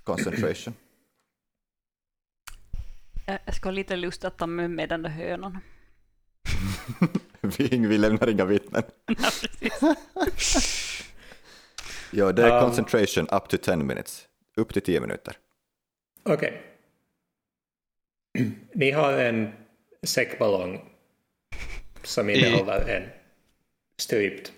[0.03, 0.73] Concentration.
[3.25, 5.57] Jag ska ha lite lust att ta med mig den där hönan.
[7.41, 8.83] vi, vi lämnar inga vittnen.
[12.13, 12.61] Ja, det är Um.
[12.61, 14.27] concentration up to 10 minutes.
[14.55, 15.37] Upp till 10 minuter.
[16.23, 16.61] Okej.
[18.73, 19.51] Ni har en
[20.03, 20.81] säckballong
[22.03, 23.03] som innehåller en
[23.97, 24.51] strypt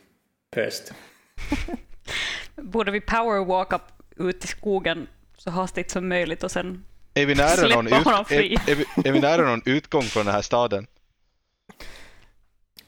[0.51, 0.93] präst.
[2.55, 3.79] Borde vi powerwalka
[4.17, 7.93] ut i skogen så hastigt som möjligt och sen Är vi nära, Släppa någon, ut,
[7.93, 8.53] honom fri.
[8.67, 10.87] är, är, vi, är vi nära någon utgång från den här staden?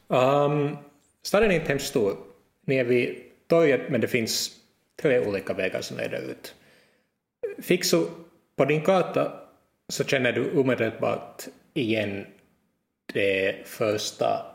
[0.08, 0.78] Um,
[1.24, 2.18] staden är inte hemskt stor.
[2.66, 4.52] Ni är vid torget, men det finns
[5.02, 6.56] tre olika vägar som leder ut.
[7.58, 8.10] Fixo,
[8.56, 9.32] på din karta
[9.90, 12.26] så känner du omedelbart igen
[13.14, 14.46] det första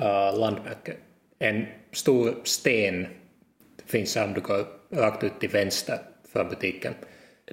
[0.00, 0.98] uh, landmärket.
[1.38, 3.06] En stor sten
[3.86, 5.98] finns här om du går rakt ut till vänster
[6.32, 6.94] från butiken.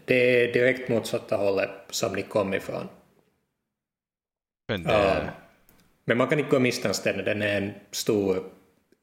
[0.05, 2.87] Det är direkt motsatta hållet som ni kom ifrån.
[4.67, 5.33] Men det,
[6.05, 7.25] Men man kan inte gå miste om stället.
[7.25, 8.43] Den är en stor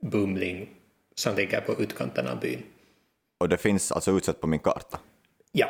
[0.03, 0.69] bumling
[1.15, 2.63] som ligger på utkanten av byn.
[3.41, 5.01] Och det finns alltså utsett på min karta.
[5.53, 5.69] Ja.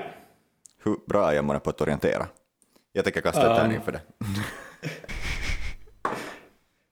[0.79, 2.29] Hur bra är jag på att orientera?
[2.93, 3.57] Jag tänker kasta Um.
[3.57, 4.01] tärning för det.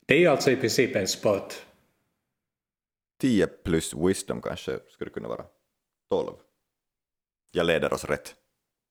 [0.07, 1.55] Det är ju alltså i princip en sport.
[3.21, 5.45] 10 plus wisdom kanske skulle kunna vara
[6.11, 6.33] 12.
[7.53, 8.35] Jag leder oss rätt.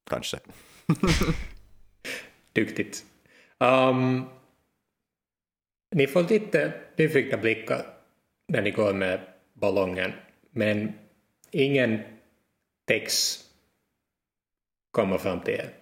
[0.10, 0.40] Kanske.
[2.54, 3.06] Duktigt.
[3.58, 4.26] Um,
[5.92, 7.86] ni får lite nyfikna blickar
[8.48, 9.20] när ni går med
[9.54, 10.12] ballongen,
[10.52, 10.94] men
[11.52, 12.00] ingen
[12.86, 13.46] text
[14.96, 15.74] kommer fram till er.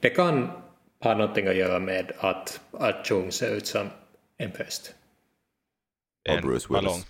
[0.00, 0.50] Det kan
[1.00, 3.90] ha någonting att göra med att, att Chung ser ut som
[4.38, 4.94] en präst.
[6.28, 6.68] en Bruce Willis.
[6.68, 7.02] ballong.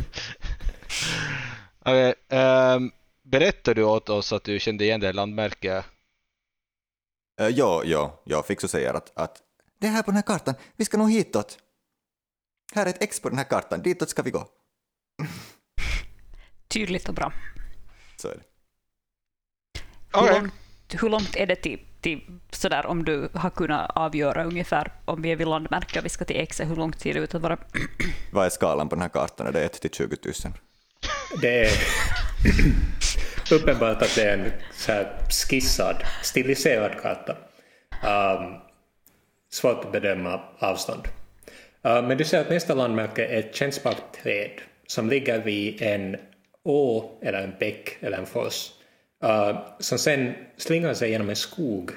[1.78, 2.92] Okej, ehm,
[3.22, 5.84] berättar du åt oss att du kände igen det landmärket?
[7.40, 9.42] Uh, ja, ja, jag fick så säga att, att
[9.78, 11.58] det är här på den här kartan, vi ska nog hitåt.
[12.74, 14.48] Här är ett X på den här kartan, ditåt ska vi gå.
[16.68, 17.32] tydligt och bra.
[18.16, 18.49] Så är det.
[20.12, 20.52] Hur, långt,
[21.02, 22.20] hur långt är det till, till
[22.50, 26.24] sådär om du har kunnat avgöra ungefär om vi är vid landmärke och vi ska
[26.24, 27.58] till Exe, hur långt ser det ut att vara?
[28.32, 29.46] Vad är skalan på den här kartan?
[29.46, 30.34] Är det 1 till 20 000?
[31.40, 31.70] Det är
[33.52, 35.18] uppenbart att det är en så här
[35.48, 37.36] skissad, stiliserad karta.
[38.04, 38.54] Um,
[39.52, 41.08] svårt att bedöma avstånd.
[41.86, 46.16] Uh, men du ser att nästa landmärke är ett kännbart träd som ligger vid en
[46.64, 48.70] å eller en bäck eller en fors
[49.24, 51.90] uh, som sen slingrar sig genom en skog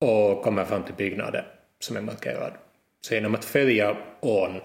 [0.00, 1.44] och kommer fram till byggnaden
[1.80, 2.52] som är markerad.
[3.00, 4.60] Så genom att följa ån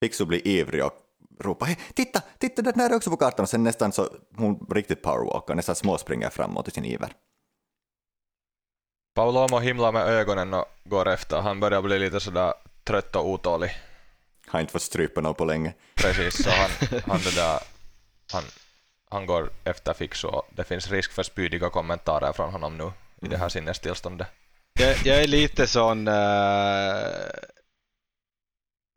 [0.00, 0.92] Fixo blir ivrig och
[1.40, 4.66] ropar hej, titta, titta, den där är också på kartan och sen nästan så hon
[4.70, 7.12] riktigt powerwalkar, nästan småspringer framåt i sin iver.
[9.14, 11.40] Paulomo himlar med ögonen och går efter.
[11.40, 13.70] Han börjar bli lite sådär trött och otålig.
[14.46, 15.74] Har inte fått strypa någon på länge.
[15.94, 16.70] Precis, så han,
[17.06, 17.60] han, det där,
[18.32, 18.42] han,
[19.10, 22.92] han går efter Fix och det finns risk för spydiga kommentarer från honom nu
[23.22, 24.26] i det här sinnestillståndet.
[24.80, 26.08] Jag, jag är lite sån...
[26.08, 26.14] Uh,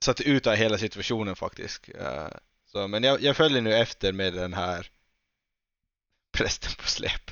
[0.03, 1.89] satt ut av hela situationen faktiskt.
[1.89, 2.27] Uh,
[2.71, 4.87] Så, men jag, jag följer nu efter med den här
[6.37, 7.31] prästen på släp.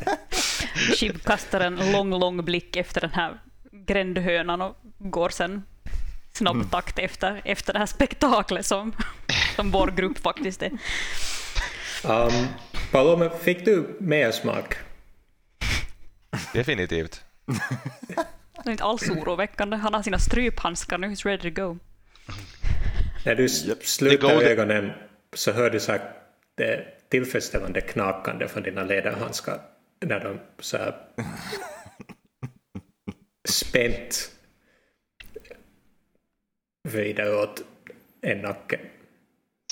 [0.96, 3.40] Shiv kastar en lång, lång blick efter den här
[3.72, 5.62] grändhönan och går sen
[6.32, 8.92] snabb takt efter, efter det här spektaklet som,
[9.56, 10.70] som vår grupp faktiskt är.
[12.04, 12.48] Um,
[12.92, 14.76] Paloma, fick du mer smak?
[16.52, 17.24] Definitivt.
[18.64, 19.76] Det är inte alls oroväckande.
[19.76, 21.78] Han har sina stryphandskar nu, he's ready to go.
[23.24, 24.92] När du sluter ögonen
[25.32, 26.12] så hör du så här,
[26.54, 29.60] det tillfredsställande knakande från dina läderhandskar
[30.00, 30.94] när de så här
[33.48, 34.30] spänt
[36.88, 37.64] vrider åt
[38.20, 38.80] en nacke.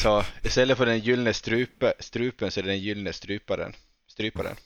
[0.02, 3.72] Så istället för den gyllene strupe, strupen så är det den gyllene stryparen.
[4.06, 4.56] stryparen.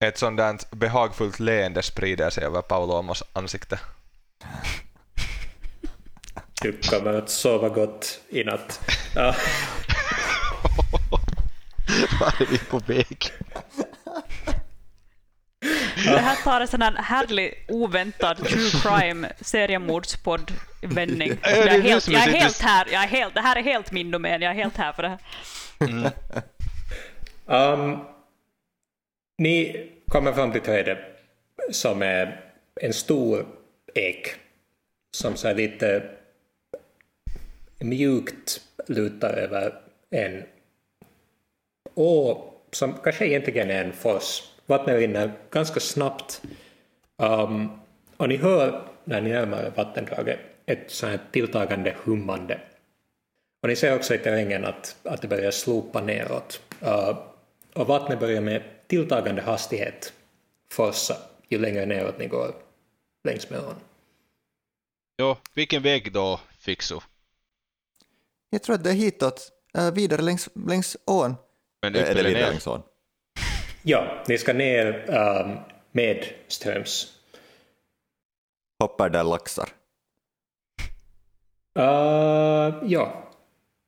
[0.04, 3.80] Ett där behagfullt leende sprider sig över Paulomos ansikte.
[6.62, 8.80] Du kommer att sova gott i natt.
[9.14, 9.34] Ja,
[12.20, 13.32] Var är vi på väg?
[16.04, 21.38] Det här tar en sån här härlig, oväntad true crime seriemordspodd-vändning.
[21.42, 24.10] Jag är helt, jag är helt här, jag är helt, det här är helt min
[24.10, 26.12] domän, jag är helt här för det här.
[27.46, 27.98] Um,
[29.38, 30.98] ni kommer fram till trädet
[31.70, 32.40] som är
[32.80, 33.46] en stor
[33.94, 34.34] ek
[35.16, 36.02] som så lite
[37.80, 39.74] mjukt lutar över
[40.10, 40.44] en
[41.94, 44.42] å som kanske egentligen är en fors.
[44.66, 46.42] Vattnet rinner ganska snabbt
[47.16, 47.70] um,
[48.16, 52.60] och ni hör när ni närmar er vattendraget ett så här tilltagande hummande.
[53.62, 56.60] Och ni ser också i terrängen att, att det börjar slopa neråt.
[56.82, 57.18] Uh,
[57.74, 60.12] och vattnet börjar med tilltagande hastighet
[60.70, 61.16] forsa
[61.48, 62.54] ju längre neråt ni går
[63.24, 63.74] längs med ån.
[65.18, 67.00] Jo, vilken väg då, Fixo?
[68.50, 71.34] Jag tror att det är hitåt, äh, vidare längs, längs ån.
[71.82, 72.50] Men är det eller vidare ner?
[72.50, 72.82] längs ån?
[73.86, 75.58] Ja, ni ska ner um,
[75.92, 77.12] medströms.
[78.78, 79.68] Hoppar där laxar.
[81.78, 81.84] Uh,
[82.82, 83.30] ja,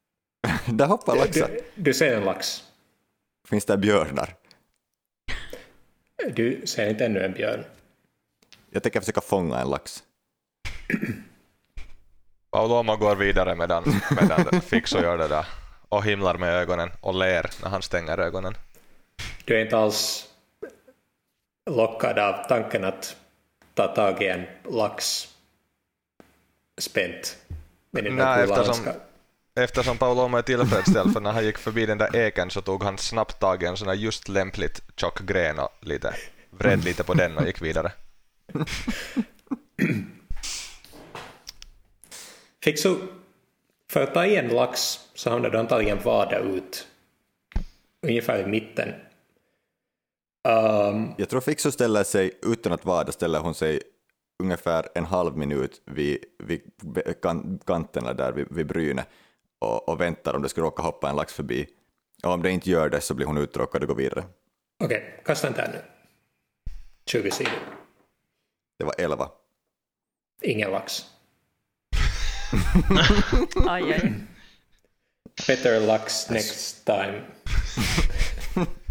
[0.66, 1.48] där hoppar laxar.
[1.48, 2.64] du, du ser en lax.
[3.48, 4.34] Finns det björnar?
[6.32, 7.64] Du ser inte ännu en björn.
[8.70, 10.02] Jag tänker försöka fånga en lax.
[12.50, 13.84] Pauloma går vidare medan,
[14.20, 15.46] medan Fixo gör det där
[15.88, 18.54] och himlar med ögonen och ler när han stänger ögonen.
[19.46, 20.28] Du är inte alls
[21.70, 23.16] lockad av tanken att
[23.74, 25.28] ta tag i en lax
[26.78, 27.38] spänt
[27.90, 28.94] med dina Nej, eftersom- handskar.
[29.58, 32.98] Eftersom Pauloma är tillfredsställd för när han gick förbi den där eken så tog han
[32.98, 36.14] snabbt tag i en sån här just lämpligt tjock gren och lite,
[36.50, 37.92] vred lite på den och gick vidare.
[42.64, 42.96] Fixu,
[43.90, 46.86] för att ta i en lax så hamnar du antagligen vada ut.
[48.06, 48.94] Ungefär i mitten.
[50.46, 53.82] Um, Jag tror Fixo ställer sig, utan att vada, ställer hon sig
[54.42, 56.60] ungefär en halv minut vid, vid
[57.22, 59.08] kan, kanterna där vid, vid brynet
[59.58, 61.68] och, och väntar om det skulle råka hoppa en lax förbi.
[62.22, 64.24] Och om det inte gör det så blir hon uttråkad och går vidare.
[64.84, 65.80] Okej, kasta en tärning.
[67.06, 67.52] 20 sidor.
[68.78, 69.30] Det var elva.
[70.42, 71.02] Ingen lax.
[73.68, 74.14] Aj, aj.
[75.46, 77.22] Better lax next time.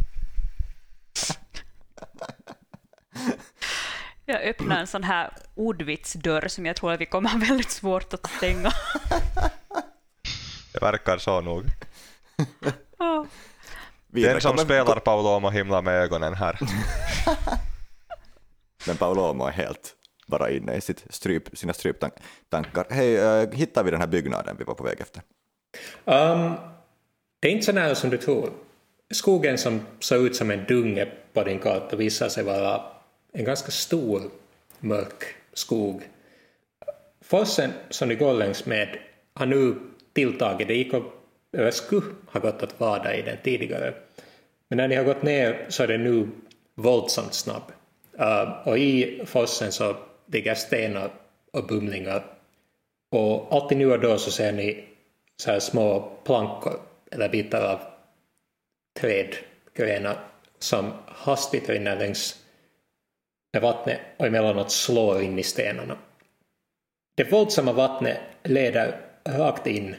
[4.36, 8.14] Jag öppnar en sån här ordvitsdörr som jag tror att vi kommer ha väldigt svårt
[8.14, 8.72] att stänga.
[10.74, 11.64] Det verkar så nog.
[14.08, 16.60] Vidare Den som spelar Pauloma himlar med ögonen här.
[18.88, 19.96] Men Paolomo är helt
[20.28, 22.86] bara inne i sitt stryp, sina stryptankar.
[22.90, 25.22] Hej, äh, hittar vi den här byggnaden vi var på väg efter?
[26.06, 26.54] Um,
[27.40, 28.50] det är inte så nära som du tror.
[29.14, 32.95] Skogen som såg ut som en dunge på din karta visar sig vara
[33.44, 34.22] ganska stor
[34.80, 36.02] mörk skog.
[37.22, 38.98] Forsen som ni går längs med
[39.34, 39.76] har nu
[40.14, 40.68] tilltagit.
[40.68, 41.04] Det gick att,
[41.58, 43.94] eller skulle ha gått att vada i den tidigare.
[44.70, 46.28] Men när ni har gått ner så är det nu
[46.76, 47.72] våldsamt snabb.
[48.20, 49.96] Uh, och i forsen så
[50.26, 51.12] ligger stenar
[51.52, 52.24] och bumlingar
[53.12, 54.84] och alltid nu och då så ser ni
[55.38, 56.80] så här små plankor
[57.12, 57.80] eller bitar av
[59.00, 60.18] trädgrenar
[60.60, 62.45] som hastigt rinner längs
[63.56, 65.98] med vattnet och emellanåt slår in i stenarna.
[67.16, 69.96] Det våldsamma vattnet leder rakt in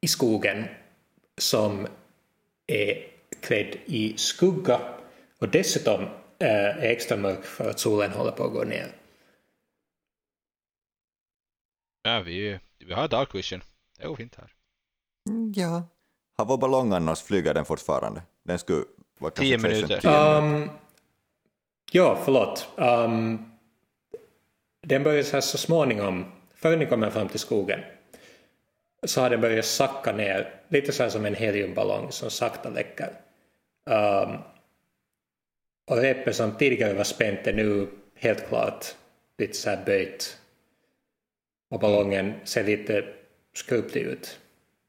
[0.00, 0.64] i skogen
[1.40, 1.86] som
[2.66, 3.06] är
[3.40, 4.80] klädd i skugga
[5.40, 6.02] och dessutom
[6.38, 8.86] eh, är extra mörk för att solen håller på att gå ner.
[12.02, 13.60] Ja, vi, vi har dark vision.
[13.98, 14.52] Det går fint här.
[15.28, 15.82] Mm, Ja.
[16.38, 18.22] Har vår ballong annars flyger den fortfarande?
[18.44, 18.84] Den skulle
[19.18, 20.00] vara Tio concentration minuter.
[20.00, 20.70] tio Um,
[21.92, 22.68] ja, förlåt.
[22.76, 23.52] Um,
[24.86, 27.80] den börjar så så småningom, före ni kommer fram till skogen,
[29.06, 33.10] så har den börjat sacka ner, lite så här som en heliumballong som sakta läcker.
[33.90, 34.38] Um,
[35.90, 38.86] och repet som tidigare var spänt är nu helt klart
[39.38, 40.38] lite så här böjt.
[41.70, 43.04] Och ballongen ser lite
[43.54, 44.40] skruplig ut.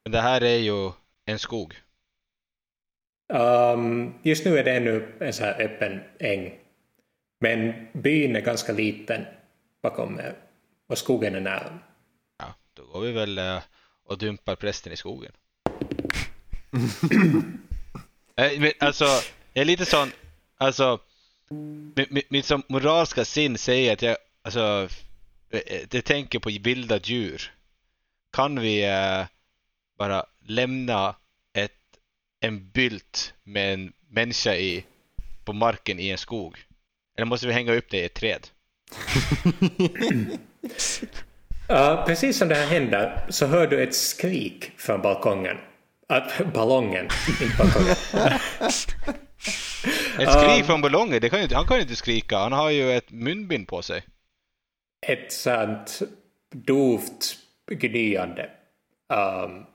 [0.04, 0.92] Men det här är ju
[1.26, 1.76] en skog.
[3.34, 6.59] Um, just nu är det ännu en så här öppen äng.
[7.40, 9.26] Men byn är ganska liten
[9.82, 10.36] bakom er
[10.88, 11.80] och skogen är nära.
[12.38, 13.62] Ja, då går vi väl eh,
[14.06, 15.32] och dumpar prästen i skogen.
[18.36, 19.06] Eh, men alltså,
[19.54, 20.12] jag är lite sån,
[20.58, 21.00] alltså,
[21.96, 24.90] mitt, mitt, som moraliska sin säger att jag, alltså,
[25.50, 27.54] eh, det tänker på vilda djur.
[28.32, 29.26] Kan vi eh,
[29.98, 31.16] bara lämna
[31.54, 31.72] ett,
[32.40, 34.86] en bylt med en människa i,
[35.44, 36.66] på marken i en skog?
[37.20, 38.48] Eller måste vi hänga upp det i ett träd?
[41.72, 45.58] Uh, precis som det här händer så hör du ett skrik från balkongen.
[46.08, 47.08] Att ballongen,
[47.42, 47.96] inte balkongen.
[50.20, 52.92] Ett skrik från ballongen, det kan inte- han kan ju inte skrika, han har ju
[52.92, 54.04] ett munbind på sig.
[55.08, 56.00] ett sånt
[56.52, 57.38] dovt
[57.72, 58.50] gnyande.
[59.14, 59.66] Um,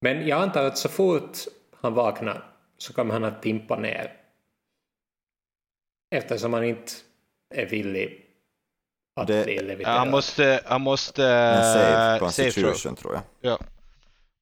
[0.00, 1.38] men jag antar att så fort
[1.80, 2.44] han vaknar
[2.78, 4.12] så kommer han att dimpa ner.
[6.14, 6.92] Eftersom han inte
[7.54, 8.26] är villig
[9.20, 9.98] att Det- bli leviterad.
[9.98, 12.18] han måste, han måste En save save throw.
[12.18, 13.22] constitution tror jag.
[13.40, 13.58] Ja.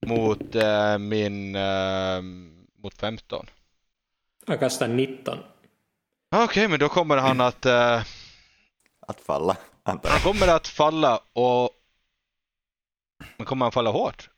[0.06, 2.22] Mot äh, min, äh,
[2.82, 3.46] mot 15.
[4.46, 5.38] Han kastar 19.
[6.34, 8.02] Okej, men då kommer han att, äh,
[9.06, 11.70] Att falla, antar han kommer att falla och,
[13.36, 14.28] men kommer han falla hårt?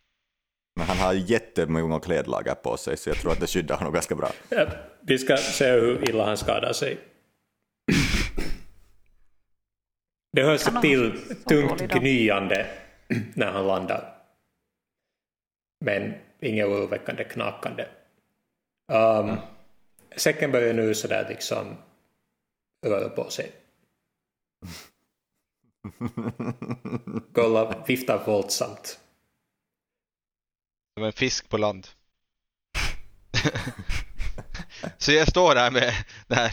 [0.77, 4.15] Men han har jättemånga klädlager på sig så jag tror att det skyddar honom ganska
[4.15, 4.31] bra.
[4.49, 4.67] Ja,
[5.01, 6.99] Vi ska se hur illa han skadar sig.
[10.33, 12.67] Det hörs har till tungt gnyande
[13.35, 14.15] när han landar.
[15.85, 17.89] Men inget oroväckande knakande.
[18.93, 19.37] Um,
[20.17, 21.77] säcken börjar nu sådär liksom
[22.87, 23.53] röra på sig.
[27.33, 29.01] Gulla viftar våldsamt.
[30.95, 31.89] Som en fisk på land.
[34.99, 35.95] Så jag står där med
[36.27, 36.53] den här...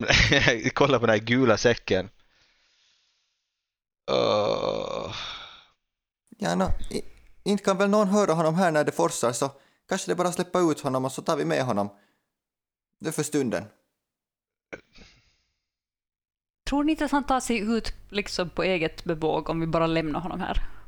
[0.74, 2.08] Kolla på den här gula säcken.
[4.10, 5.14] Åh.
[6.38, 7.02] Ja, no, i,
[7.42, 9.50] inte kan väl någon höra honom här när det forsar så
[9.88, 11.90] kanske det bara släppa ut honom och så tar vi med honom.
[13.00, 13.64] Det är för stunden.
[16.68, 19.86] Tror ni inte att han tar sig ut liksom på eget bevåg om vi bara
[19.86, 20.79] lämnar honom här?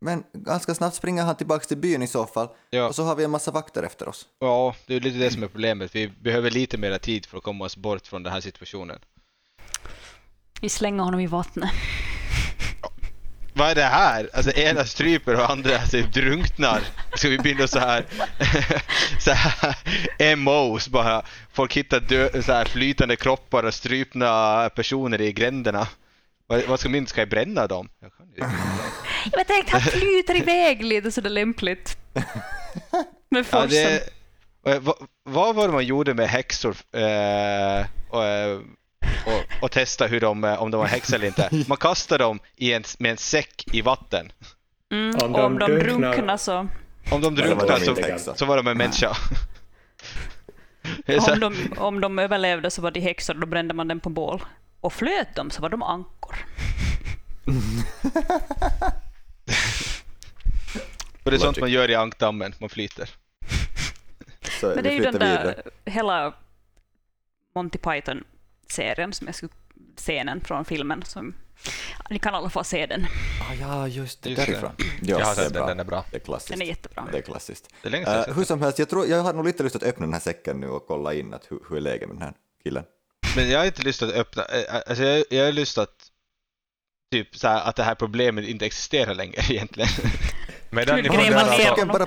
[0.00, 2.88] Men ganska snabbt springer han tillbaks till byn i så fall Ja.
[2.88, 4.26] och så har vi en massa vakter efter oss.
[4.40, 5.94] Ja, det är lite det som är problemet.
[5.94, 8.98] Vi behöver lite mer tid för att komma oss bort från den här situationen.
[10.60, 11.70] Vi slänger honom i vattnet.
[13.54, 14.30] Vad är det här?
[14.34, 16.80] Alltså ena stryper och andra typ drunknar.
[17.14, 18.04] Ska vi binda så här,
[19.20, 21.22] så här MOs bara.
[21.52, 25.88] Folk hittar dö, så här flytande kroppar och strypna personer i gränderna.
[26.46, 27.88] Vad, vad ska min, ska jag bränna dem?
[28.00, 28.42] Jag kan ju.
[29.32, 31.98] Jag tänkte han flyter iväg lite så det är lämpligt.
[33.28, 34.02] Med Ja, det,
[34.62, 38.58] och, vad, vad var det man gjorde med häxor eh, och, eh,
[39.26, 41.48] och, och testa hur de, eh, om de var häxor eller inte?
[41.68, 44.32] Man kastade dem i en, med en säck i vatten.
[44.92, 46.68] Mm, Om de om de drunknar- drunknar så...
[47.10, 49.16] Om de de så, så var de en människa.
[51.32, 54.42] Om de, om de överlevde så var de häxor, då brände man dem på bål.
[54.80, 56.36] Och flöt de så var de ankor.
[61.22, 63.10] Och det är sånt man gör i ankdammen, man flyter.
[64.60, 65.62] Så Men det är ju den där vidare.
[65.84, 66.34] hela
[67.54, 69.52] Monty Python-serien, som jag skulle,
[69.96, 71.02] scenen från filmen.
[71.02, 71.34] Som,
[72.10, 73.06] ni kan alla fall se den.
[73.50, 74.30] Ah, ja, just det.
[74.30, 74.52] Just det.
[74.52, 74.72] Därifrån.
[75.02, 75.66] Jag har det är sett den, bra.
[75.66, 76.04] den är bra.
[76.10, 76.50] Det är klassiskt.
[76.50, 77.08] Den är jättebra.
[77.12, 77.74] Det är klassiskt.
[77.82, 79.62] Det är länge sedan jag sett hur som helst, jag, tror, jag har nog lite
[79.62, 82.08] lust att öppna den här säcken nu och kolla in att hur, hur är läget
[82.08, 82.84] med den här killen.
[83.36, 86.10] Men jag har inte att öppna, eh, alltså jag, jag har att
[87.12, 89.90] typ så här, att det här problemet inte existerar längre egentligen.
[90.70, 92.06] Medan ni, funderar så,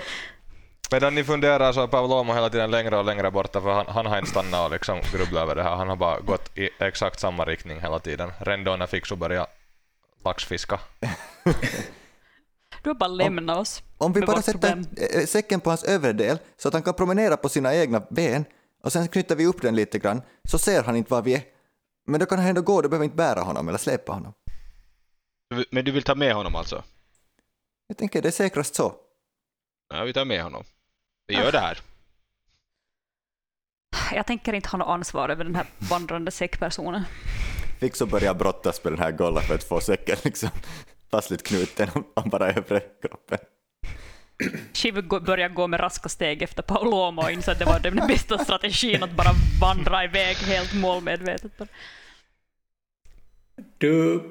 [0.91, 4.05] medan ni funderar så är Pavlomo hela tiden längre och längre borta för han, han
[4.05, 5.75] har inte stannat och liksom grubblat över det här.
[5.75, 8.31] Han har bara gått i exakt samma riktning hela tiden.
[8.45, 9.47] När Fixo började
[10.25, 10.79] laxfiska.
[12.83, 13.83] Du har bara lämnat oss.
[13.97, 14.83] om vi bara sätter
[15.15, 18.45] eh, säcken på hans övre del så att han kan promenera på sina egna ben
[18.83, 21.43] och sen knyter vi upp den lite grann så ser han inte var vi är.
[22.07, 24.33] Men då kan han ändå gå, du behöver inte bära honom eller släpa honom.
[25.71, 26.83] Men du vill ta med honom alltså?
[27.87, 28.95] Jag tänker det är säkrast så.
[29.93, 30.63] Ja, vi tar med honom.
[31.27, 31.79] Vi gör det här.
[34.13, 37.03] Jag tänker inte ha något ansvar över den här vandrande säckpersonen.
[37.79, 40.49] Fick så börja brottas med den här Golla för att få säcken liksom
[41.11, 43.37] fastligt knuten om bara övre kroppen.
[44.73, 48.37] Shiv började gå med raska steg efter Paulomo och insåg att det var den bästa
[48.37, 49.31] strategin att bara
[49.61, 51.51] vandra iväg helt målmedvetet.
[53.77, 54.23] Du...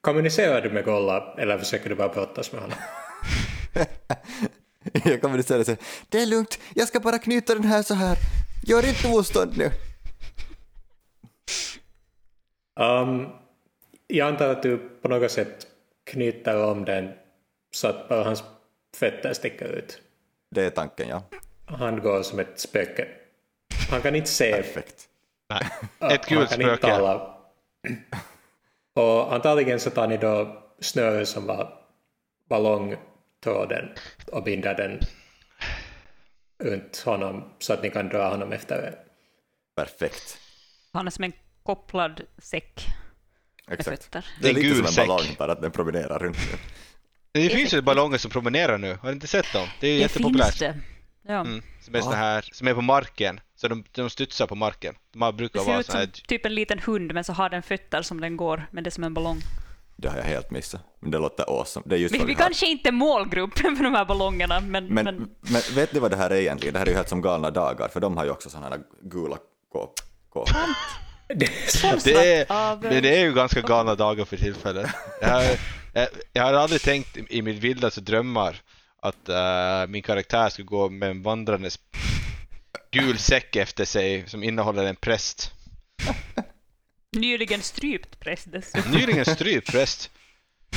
[0.00, 2.78] Kommunicerar du med Golla eller försöker du bara brottas med honom?
[5.04, 7.82] Jag kommer att säga så här, det är lugnt, jag ska bara knyta den här
[7.82, 8.16] så här.
[8.66, 9.70] Gör inte motstånd nu.
[12.80, 13.28] Um,
[14.06, 15.66] jag antar att du på något sätt
[16.04, 17.12] knyter om den
[17.70, 18.44] så att bara hans
[18.96, 20.00] fötter sticker ut.
[20.50, 21.22] Det är tanken, ja.
[21.66, 23.08] Han går som ett spöke.
[23.90, 24.52] Han kan inte se.
[24.52, 25.08] Perfekt.
[25.50, 26.12] Nej.
[26.12, 26.92] Ett gult kan inte spöke.
[26.96, 27.34] tala.
[28.94, 31.78] Och antagligen så tar ni då snöret som var
[32.48, 33.88] ballongtråden
[34.32, 35.00] och binder den
[36.58, 38.94] runt honom så att ni kan dra honom efter er.
[39.76, 40.38] Perfekt.
[40.92, 41.32] Han är som en
[41.62, 42.86] kopplad säck
[43.66, 44.04] med Exakt.
[44.04, 44.26] fötter.
[44.42, 45.06] Det är En lite gul som en säck.
[45.08, 46.36] ballong bara att den promenerar runt.
[47.42, 48.98] Det finns ju ballonger som promenerar nu.
[49.02, 49.68] Har du inte sett dem?
[49.80, 50.46] Det är ju Det jättepopulärt.
[50.46, 50.74] finns det.
[51.28, 51.40] Ja.
[51.40, 53.40] Mm, som är såna här, som är på marken.
[53.56, 54.94] Så de, de studsar på marken.
[55.12, 56.06] De brukar Det ser vara ut såna här...
[56.06, 58.88] som typ en liten hund men så har den fötter som den går, men det
[58.88, 59.38] är som en ballong.
[59.96, 60.80] Det har jag helt missat.
[61.00, 61.86] Men det låter awesome.
[61.88, 65.04] Det är just Vi, vi kanske inte är målgruppen för de här ballongerna, men, Men,
[65.04, 66.72] men, men vet ni vad det här är egentligen?
[66.72, 68.78] Det här är ju helt som galna dagar, för de har ju också sådana här
[69.02, 69.36] gula
[69.72, 69.92] kåp.
[70.30, 70.48] kåp.
[72.04, 74.90] Det är, av- men det är ju ganska galna dagar för tillfället.
[75.96, 78.60] Jag, har- jag, har aldrig tänkt i, mitt vildaste drömmar
[79.02, 81.96] att eh, min karaktär skulle gå med en vandrande sp-
[82.92, 85.52] gul säck efter sig som innehåller en präst.
[87.16, 88.92] nyligen strypt präst dessutom.
[88.92, 90.10] Nyligen strypt präst.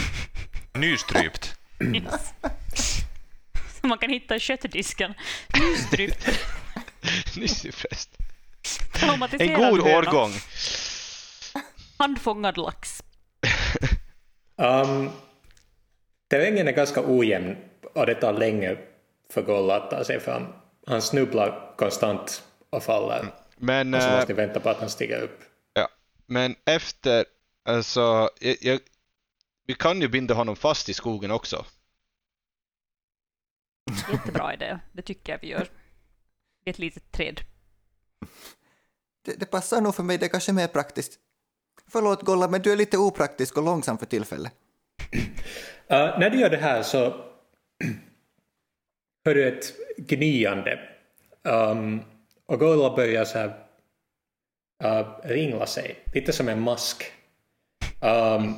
[0.74, 1.56] Nystrypt.
[1.80, 2.34] Yes.
[3.80, 5.14] Som man kan hitta i köttdisken.
[5.60, 6.28] Nystrypt.
[7.38, 8.10] Nyss präst.
[9.40, 10.34] En god årgång.
[11.98, 13.04] Handfångad lax.
[14.60, 15.10] Um,
[16.28, 17.58] terrängen är ganska ojämn
[17.94, 18.78] och det tar länge
[19.30, 20.46] för Golla att ta sig fram.
[20.88, 23.26] Han snubblar konstant och faller.
[23.58, 25.44] Men, Och så eh, måste ni vänta på att han stiger upp.
[25.74, 25.88] ja,
[26.26, 27.26] men efter,
[27.66, 28.80] alltså, jag, jag,
[29.68, 31.66] vi kan ju binda honom fast i skogen också.
[34.12, 34.80] Jättebra idé.
[34.92, 35.70] Det tycker jag vi gör.
[36.66, 37.42] I ett litet träd.
[39.26, 41.20] Det, det passar nog för mig, det är kanske mer praktiskt.
[41.92, 44.54] Förlåt Golla, men du är lite opraktisk och långsam för tillfället.
[45.92, 47.00] Uh, när du gör det här så
[49.26, 50.80] hör du ett gnyande.
[51.44, 52.02] Um,
[52.46, 53.48] och Gola börjar så här
[54.84, 57.04] uh, ringla sig, lite som en mask.
[58.02, 58.56] Um,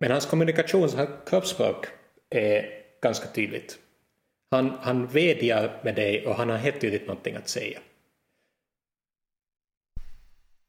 [0.00, 1.86] men hans kommunikation, hans kroppsspråk
[2.30, 2.70] är
[3.02, 3.78] ganska tydligt.
[4.50, 7.78] Han, han vädjar med dig och han har helt tydligt någonting att säga.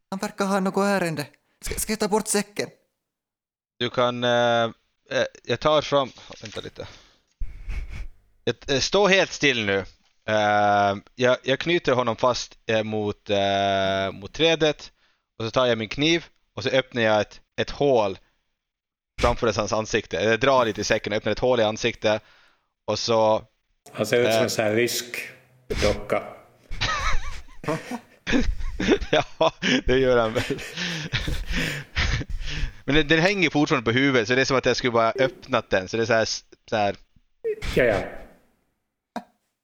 [0.10, 1.28] Han verkar ha något ärende.
[1.66, 2.70] Ska, ska jag ta bort säcken?
[3.80, 4.64] Du kan, eh,
[5.12, 6.88] eh, jag tar fram, vänta lite.
[8.44, 9.78] Jag, eh, stå helt still nu.
[10.28, 14.92] Eh, jag, jag knyter honom fast eh, mot, eh, mot trädet
[15.40, 18.18] och så tar jag min kniv och så öppnar jag ett, ett hål
[19.22, 20.16] framför hans ansikte.
[20.18, 22.22] Jag drar lite i säcken och öppnar ett hål i ansiktet
[22.88, 23.44] och så
[23.94, 24.44] Han ser ut som Äh.
[24.44, 25.30] en sån här rysk
[25.68, 26.24] docka.
[29.12, 29.54] ja,
[29.86, 30.60] det gör han väl.
[32.86, 35.12] Men den, den hänger fortfarande på huvudet så det är som att jag skulle bara
[35.12, 35.88] öppnat den.
[35.88, 36.26] Så det är så här,
[36.70, 36.96] så här
[37.76, 38.04] Ja, ja.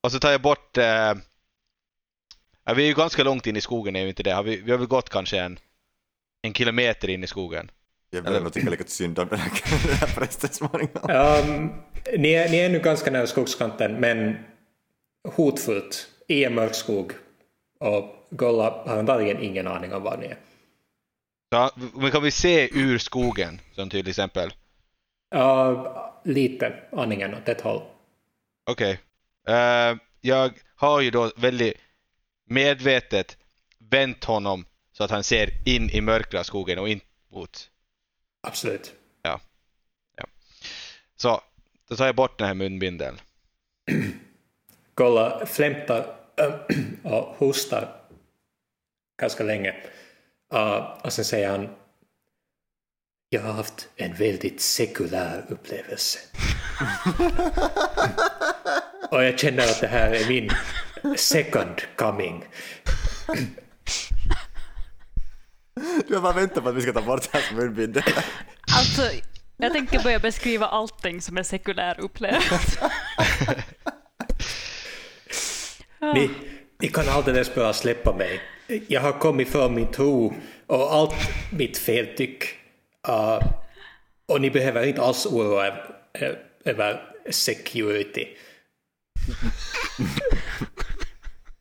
[0.04, 0.78] Och så tar jag bort...
[0.78, 1.14] Eh,
[2.66, 4.32] ja, vi är ju ganska långt in i skogen, är ju inte det?
[4.32, 5.60] Har vi, vi har väl gått kanske en,
[6.42, 7.72] en kilometer in i skogen.
[8.10, 9.52] Jag börjar nog tycka lite synd om den här,
[9.88, 11.02] den här prästen småningom.
[11.04, 11.74] Um,
[12.18, 14.38] ni, är, ni är nu ganska nära skogskanten, men
[15.28, 17.12] hotfullt i en mörk skog.
[17.80, 20.38] Och Golla har antagligen ingen aning om var ni är.
[21.54, 24.54] Så, men kan vi se ur skogen, som till exempel?
[25.36, 27.82] Uh, lite, aningen åt ett håll.
[28.70, 29.00] Okej.
[29.48, 31.74] Eh, jag har ju då väldigt
[32.46, 33.38] medvetet
[33.78, 37.00] vänt honom så att han ser in i mörkra skogen och in
[37.32, 37.70] mot...
[38.48, 38.94] Absolut.
[41.16, 41.42] Så,
[41.90, 43.18] då tar jag bort den här munbindeln.
[44.94, 46.16] Golla flämtar
[47.04, 47.96] och hostar
[49.20, 49.76] ganska länge.
[50.54, 51.70] Uh, och sen säger han
[53.30, 56.20] Jag har haft en väldigt sekulär upplevelse.
[59.12, 60.50] och jag känner att det här är min
[61.18, 62.46] second coming.
[66.08, 68.04] Du har bara väntat på att vi ska ta bort hans munbindel.
[68.78, 69.02] Alltså,
[69.58, 72.92] Jag tänker börja beskriva allting som en sekulär upplevelse.
[76.14, 76.30] Ni,
[76.86, 78.42] ni kan alldeles bara släppa mig.
[78.88, 80.34] Jag har kommit för min tro
[80.68, 81.14] och allt
[81.52, 82.44] mitt feltyck.
[83.08, 83.40] Uh,
[84.26, 86.32] och ni behöver inte alls oroa er eh,
[86.66, 88.28] över security.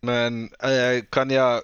[0.00, 1.62] Men äh, kan jag...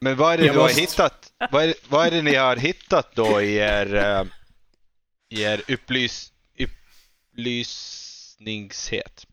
[0.00, 1.32] Men vad är det Jag du har måste- hittat?
[1.50, 4.24] Vad är, det- vad är det ni har hittat då i er, äh,
[5.30, 9.26] i er upplys, upplysningshet?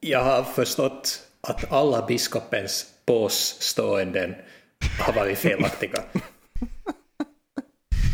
[0.00, 4.34] Jag har förstått att alla biskopens påståenden
[5.00, 6.02] har varit felaktiga.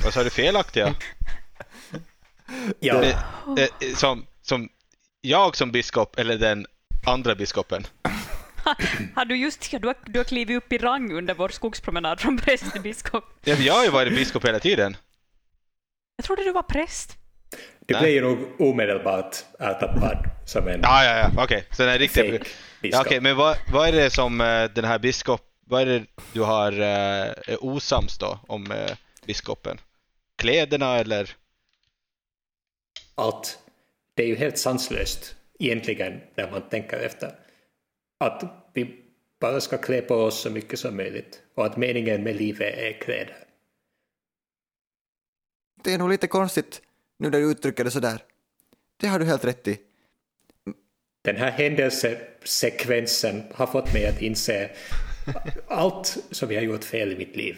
[0.04, 0.94] Vad sa du felaktiga?
[2.80, 3.16] Ja, Det,
[3.80, 4.68] det, som, som
[5.20, 6.66] jag som biskop eller den
[7.06, 7.86] andra biskopen?
[9.14, 12.38] Har du just du har, du har klivit upp i rang under vår skogspromenad från
[12.38, 13.24] präst till biskop?
[13.44, 14.96] Ja, Jag har ju varit biskop hela tiden.
[16.16, 17.16] Jag trodde du var präst.
[17.86, 21.66] Du blev ju nog omedelbart ertappad som en Ja, ja, ja, okej.
[21.70, 22.24] Så den är riktigt...
[22.24, 22.44] fake Ja,
[22.82, 23.06] biskop.
[23.06, 25.40] Okej, men vad, vad är det som eh, den här biskop...
[25.66, 26.86] Vad är det du har uh,
[27.46, 28.96] är osams då om eh,
[29.26, 29.78] biskopen?
[30.38, 31.30] Kläderna eller?
[33.14, 33.58] Allt.
[34.16, 37.32] Det är ju helt sanslöst egentligen när man tänker efter.
[38.20, 38.42] Att
[38.72, 38.96] vi
[39.40, 43.00] bara ska klä på oss så mycket som möjligt och att meningen med livet är
[43.00, 43.36] kläder.
[45.84, 46.82] Det är nog lite konstigt
[47.24, 48.22] nu när du uttrycker det sådär.
[48.96, 49.78] Det har du helt rätt i.
[51.24, 54.70] Den här händelsesekvensen har fått mig att inse
[55.68, 57.56] allt som jag har gjort fel i mitt liv.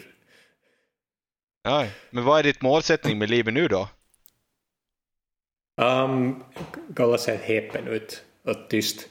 [1.63, 3.89] Ja, men vad är ditt målsättning med livet nu då?
[5.81, 6.43] Um,
[6.87, 9.09] Galla ser häpen ut och tyst.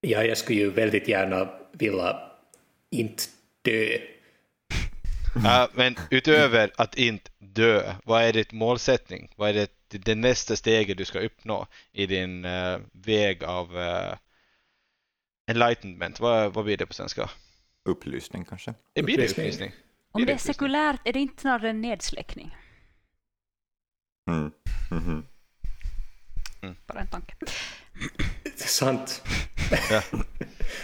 [0.00, 2.20] Ja, jag skulle ju väldigt gärna vilja
[2.90, 3.22] inte
[3.62, 3.98] dö.
[5.44, 9.32] Ja, men utöver att inte dö, vad är ditt målsättning?
[9.36, 9.68] Vad är det,
[9.98, 14.14] det nästa steget du ska uppnå i din eh, väg av eh,
[15.50, 16.20] enlightenment?
[16.20, 17.30] Vad, vad blir det på svenska?
[17.84, 18.74] Upplysning kanske.
[18.92, 19.46] Det blir det Upplysning.
[19.46, 19.72] upplysning.
[20.12, 22.56] Om det är sekulärt, är det inte snarare en nedsläckning?
[24.30, 24.50] Mm.
[24.90, 25.24] Mhm.
[26.86, 27.34] Bara en tanke.
[28.56, 29.22] Sant.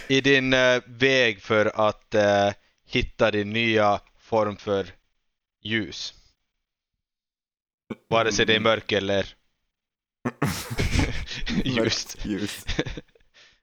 [0.07, 2.51] I din eh, väg för att eh,
[2.87, 4.85] hitta din nya form för
[5.61, 6.13] ljus.
[8.09, 9.35] Vare sig det är mörker eller
[11.63, 12.25] ljust.
[12.25, 12.65] Ljus.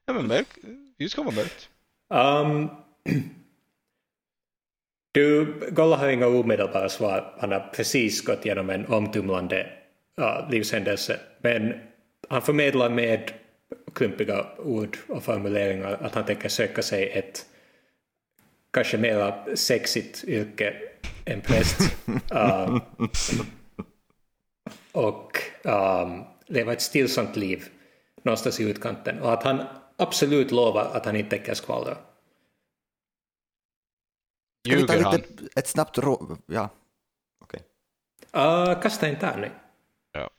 [0.05, 0.47] Ja men mörk,
[0.97, 1.69] ljus kan vara mörkt.
[2.09, 2.69] Um,
[5.13, 7.37] du, Golla har inga omedelbara svar.
[7.39, 9.69] Han har precis gått igenom en omtumlande
[10.19, 11.19] uh, livshändelse.
[11.41, 11.73] Men
[12.29, 13.33] han förmedlar med
[13.93, 17.45] klumpiga ord och formuleringar att han tänker söka sig ett
[18.73, 20.75] kanske mera sexigt yrke
[21.25, 21.79] än präst.
[22.31, 22.81] Um,
[24.91, 27.69] och um, leva ett stillsamt liv
[28.23, 29.21] någonstans i utkanten.
[29.21, 29.63] Och att han
[29.97, 31.97] absolut lovar att han inte tänker skvallra.
[34.67, 35.15] Ljuger han?
[35.15, 36.37] lite, ett snabbt rå...
[36.45, 36.69] Ja,
[37.41, 37.61] okej.
[38.35, 39.51] Uh, kasta en tärning.
[40.11, 40.29] Ja.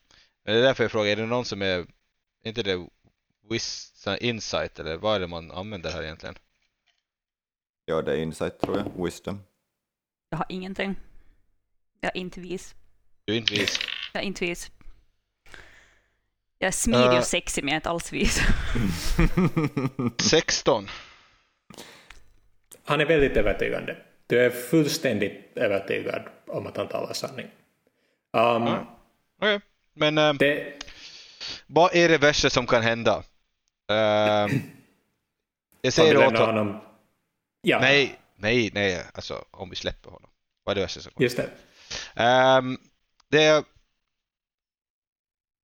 [0.45, 1.87] Det är därför jag frågar, är det någon som är,
[2.45, 2.87] inte det
[3.51, 6.35] wis, sån här insight eller vad är det man använder här egentligen?
[7.85, 9.05] Ja, det är insight tror jag.
[9.05, 9.41] Wisdom.
[10.31, 10.97] Jag har ingenting.
[12.01, 12.75] Jag är inte vis.
[13.25, 13.79] Du är inte vis.
[14.13, 14.71] Jag är inte vis.
[16.59, 17.19] Jag är smidig Eh.
[17.19, 18.41] och sexig men jag är inte alls vis.
[20.31, 20.89] 16.
[22.85, 23.97] Han är väldigt övertygande.
[24.27, 27.47] Du är fullständigt övertygad om att han talar sanning.
[28.33, 28.69] Um,
[29.41, 29.61] Okej,
[29.95, 30.73] men eh, det,
[31.67, 33.23] vad är det värsta som kan hända?
[33.91, 33.97] Eh,
[35.81, 36.81] jag säger åt honom.
[37.65, 40.31] Ja, Nej, nej, nej, alltså om vi släpper honom.
[40.65, 41.51] Vad är det som just det.
[42.15, 42.79] Ehm,
[43.29, 43.65] det är,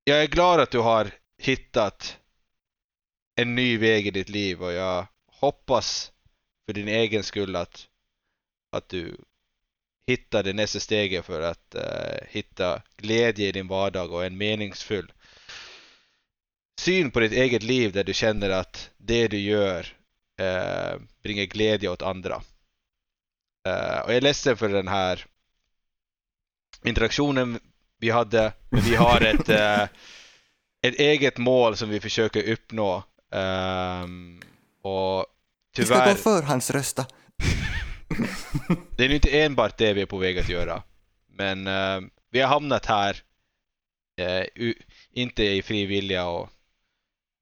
[0.04, 2.18] jag är glad att du har hittat
[3.36, 6.12] en ny väg i ditt liv och jag hoppas
[6.66, 7.88] för din egen skull att,
[8.72, 9.16] att du
[10.06, 15.12] hittar det nästa steget för att eh, hitta glädje i din vardag och en meningsfull
[16.80, 19.99] syn på ditt eget liv där du känner att det du gör
[20.40, 22.42] eh, bringar glädje åt andra.
[23.66, 25.26] Eh, och jag är ledsen för den här
[26.84, 27.60] interaktionen
[27.98, 29.82] vi hade, men vi har ett, eh,
[30.82, 33.02] ett eget mål som vi försöker uppnå.
[33.32, 34.40] Ehm,
[34.82, 35.26] och
[35.76, 37.06] Vi ska tyvärr, gå förhandsrösta.
[38.96, 40.82] det är ju inte enbart det vi är på väg att göra.
[41.28, 43.22] Men eh, vi har hamnat här,
[44.16, 46.48] eh, u- inte i fri vilja och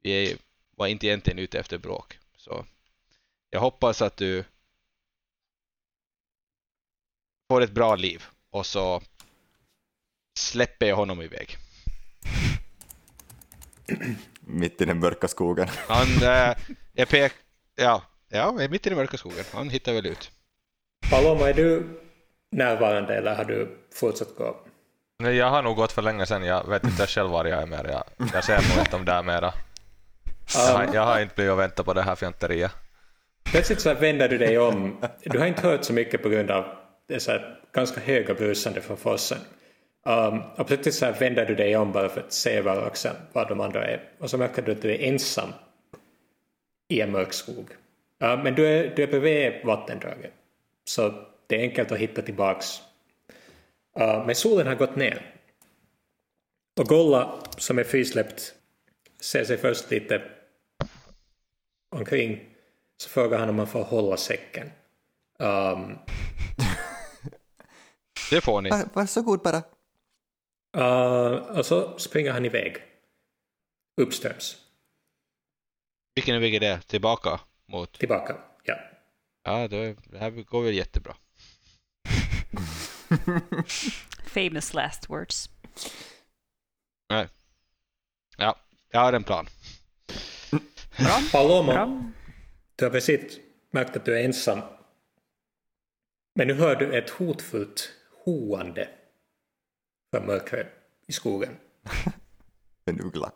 [0.03, 0.37] vi är,
[0.77, 2.19] var inte egentligen ute efter bråk.
[2.37, 2.65] Så
[3.51, 4.45] jag hoppas att du
[7.51, 9.03] får ett bra liv och så
[10.39, 11.57] släpper jag honom iväg.
[14.41, 15.69] Mitt i den mörka skogen.
[15.89, 16.57] Han, äh,
[16.93, 17.33] jag pek,
[17.77, 19.45] ja, ja, mitt i den mörka skogen.
[19.53, 20.31] Han hittar väl ut.
[21.11, 22.01] Paloma, är du
[22.53, 24.57] närvarande eller har du fortsatt gå?
[25.23, 26.45] Nej, jag har nog gått för länge sedan.
[26.45, 27.85] Jag vet inte själv var jag är mer.
[27.85, 29.55] Jag, jag ser nog inte om där mera.
[30.55, 32.73] Jag har, jag har inte blivit och väntat på det här fjanteriet.
[33.51, 34.97] Plötsligt så vänder du dig om.
[35.25, 36.65] Du har inte hört så mycket på grund av
[37.07, 37.39] det så
[37.73, 39.39] ganska höga brusande från forsen.
[40.07, 43.49] Um, och plötsligt så vänder du dig om bara för att se över axeln var
[43.49, 44.03] de andra är.
[44.19, 45.49] Och så märker du att du är ensam
[46.89, 47.71] i en mörk skog.
[48.23, 50.33] Uh, men du är, du är bredvid vattendraget.
[50.85, 51.15] Så
[51.47, 52.67] det är enkelt att hitta tillbaks.
[54.01, 55.35] Uh, men solen har gått ner.
[56.81, 58.55] Och Golla, som är frisläppt,
[59.21, 60.23] ser sig först lite
[61.91, 62.55] omkring.
[63.03, 64.71] Så frågar han om man får hålla säcken.
[65.39, 65.99] Um,
[68.31, 68.71] Det får ni.
[68.71, 69.63] Var, varsågod bara.
[70.77, 72.77] uh, och så springer han iväg.
[74.01, 74.57] Uppströms.
[76.15, 76.81] Vilken väg är det?
[76.81, 77.99] Tillbaka mot...
[77.99, 78.37] Tillbaka.
[78.65, 78.75] Ja.
[79.43, 81.17] Ja, är- det här går väl jättebra.
[84.27, 85.51] Famous last words.
[87.11, 87.29] Nej.
[88.37, 88.57] Ja,
[88.91, 89.49] jag har en plan.
[91.33, 92.03] Paloma, Bra.
[92.79, 93.39] Du har precis
[93.71, 94.61] märkt att du är ensam.
[96.35, 97.93] Men nu hör du ett hotfullt
[98.25, 98.89] hoande
[100.11, 100.67] från mörkret
[101.07, 101.57] i skogen.
[102.85, 103.33] En uggla.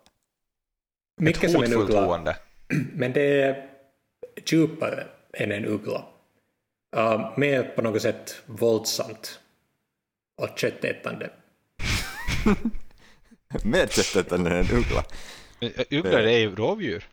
[1.17, 2.37] Mycket som en uggla, hoande.
[2.93, 3.69] men det är
[4.45, 6.05] djupare än en uggla.
[6.95, 9.39] Uh, mer på något sätt våldsamt
[10.35, 11.29] och köttätande.
[13.63, 15.05] Med köttet än en uggla.
[15.59, 17.09] Men, Ugglor är ju rovdjur.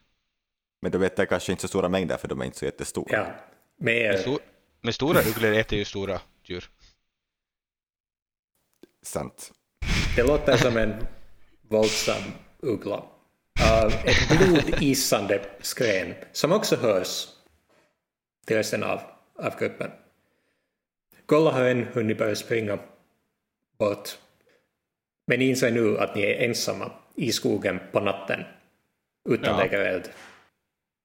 [0.80, 3.16] Men de äter kanske inte så stora mängder för de är inte så jättestora.
[3.16, 3.26] Ja,
[3.76, 4.12] mer...
[4.12, 4.40] Men, stor,
[4.80, 6.64] men stora ugglor äter ju stora djur.
[9.02, 9.52] Sant.
[10.16, 11.06] Det låter som en
[11.68, 12.22] våldsam
[12.58, 13.04] uggla.
[13.60, 17.28] Uh, ett blodisande skrän som också hörs
[18.46, 19.00] till resten av,
[19.38, 19.90] av gruppen.
[21.26, 22.78] Golla har än hunnit börja springa
[23.78, 24.18] bort.
[25.26, 28.44] Men ni inser nu att ni är ensamma i skogen på natten
[29.28, 29.56] utan Ja.
[29.56, 30.10] lägereld.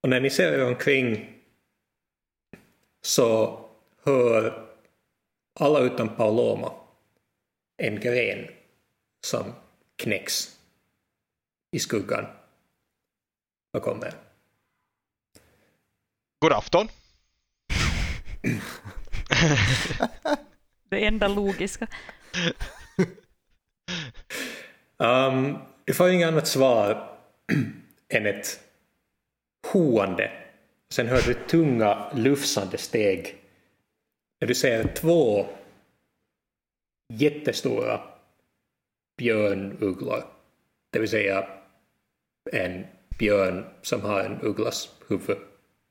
[0.06, 1.34] Och när ni ser er omkring
[3.02, 3.60] så
[4.04, 4.68] hör
[5.60, 6.74] alla utom Paloma
[7.78, 8.48] en gren
[9.26, 9.54] som
[9.96, 10.60] knäcks
[11.72, 12.26] i skuggan
[13.74, 14.14] bakom er.
[16.40, 16.88] God afton!
[20.90, 21.88] Det enda logiska.
[24.98, 27.18] Um, du får inget annat svar
[28.10, 28.65] än ett
[29.76, 30.32] hoande.
[30.90, 33.36] Sen hör du tunga, lufsande steg.
[34.40, 35.48] När du ser två
[37.14, 38.02] jättestora
[39.18, 40.24] björnugglor.
[40.92, 41.48] Det vill säga
[42.52, 42.86] en
[43.20, 45.38] björn som har en ugglas huvud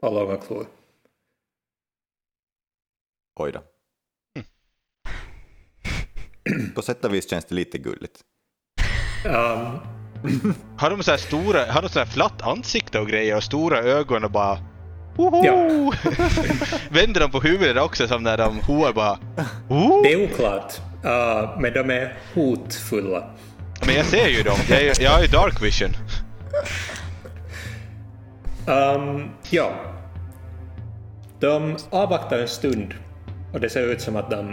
[0.03, 0.67] och långa klor.
[3.35, 3.63] Oj då.
[6.75, 8.25] På sätt och vis känns det lite gulligt.
[9.27, 9.94] Um,
[10.79, 13.79] Har de så här stora, har de så här flatt ansikte och grejer och stora
[13.79, 14.59] ögon och bara
[15.17, 15.45] Woho!
[15.45, 15.93] Ja.
[16.91, 19.19] Vänder de på huvudet också som när de hoar bara
[19.69, 20.03] Woho!
[20.03, 20.73] det är oklart,
[21.05, 23.25] uh, men de är hotfulla.
[23.87, 25.91] Men jag ser ju dem, jag, är- jag har ju dark vision.
[28.67, 29.71] Um, ja.
[31.41, 32.95] De avvaktar en stund
[33.53, 34.49] och det ser ut som att de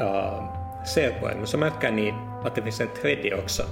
[0.00, 0.44] uh,
[0.86, 1.36] ser på en.
[1.36, 2.14] Men så märker ni
[2.44, 3.62] att det finns en tredje också.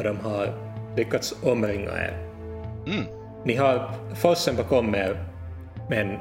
[0.00, 0.52] Och de har
[0.96, 2.16] lyckats omringa er.
[2.86, 3.04] Mm.
[3.44, 5.24] Ni har forsen bakom er,
[5.90, 6.18] men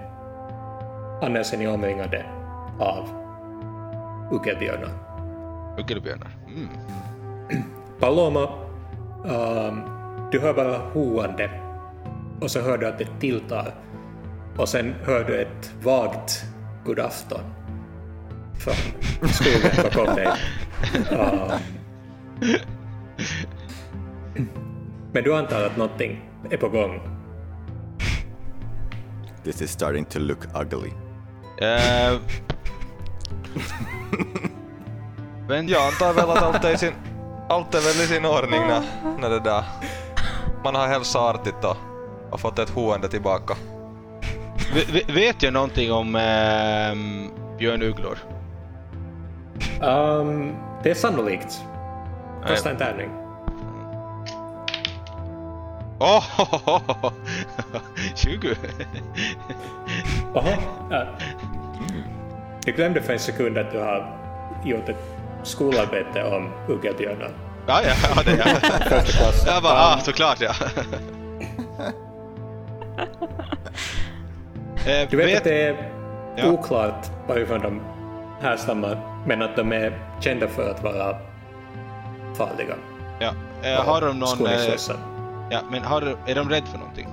[1.22, 2.26] annars är ni omringade
[2.80, 3.10] av
[4.32, 4.90] uggelbjörnar.
[5.78, 6.30] Uggelbjörnar.
[6.48, 6.68] Mm.
[8.00, 8.50] Paloma,
[9.24, 9.82] um,
[10.32, 11.50] du hör bara hoande
[12.42, 13.76] och så hör du att det tilltar
[14.58, 16.46] och sen hör du ett vagt
[16.86, 17.44] god afton
[18.60, 20.28] från skogen bakom dig.
[21.12, 21.60] Um,
[25.14, 27.00] men du antar att någonting är på gång.
[29.44, 30.90] This is starting to look ugly.
[31.62, 32.20] Uh,
[35.48, 36.94] men Jag antar väl att allt är, sin,
[37.50, 38.82] allt är väl i sin ordning när,
[39.20, 39.64] när det där...
[40.64, 41.78] Man har hälsat artigt och,
[42.32, 43.54] och fått ett hoende tillbaka.
[44.94, 48.18] ve- vet jag någonting om um, björnugglor?
[49.82, 51.62] Um, det är sannolikt.
[52.48, 53.10] Kasta en tärning.
[56.00, 56.24] Oh,
[58.16, 58.56] 20!
[60.34, 60.52] Jaha.
[60.92, 61.08] Uh,
[62.66, 64.16] Du glömde för en sekund att du har
[64.66, 65.04] gjort ett
[65.44, 67.32] skolarbete om uggelbjörnar.
[67.68, 68.46] Ja, ja, ja, det ja.
[68.90, 69.44] Första klass.
[69.48, 70.52] Jag bara, ah, såklart ja.
[74.88, 75.92] Eh, Du vet att det är
[76.38, 76.46] Ja.
[76.52, 77.82] oklart varifrån de
[78.42, 81.18] härstammar, men att de är kända för att vara
[82.38, 82.76] farliga.
[83.20, 83.32] ja.
[83.64, 84.48] Eh, har de någon...
[85.50, 87.08] Eh, ja, men har, är de rädda för någonting?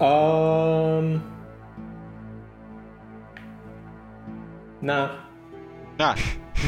[0.00, 1.20] Um...
[4.80, 5.08] Nej,
[5.98, 6.14] Nej,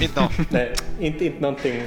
[0.03, 0.29] inte nå.
[0.51, 1.83] nej inte, inte någonting.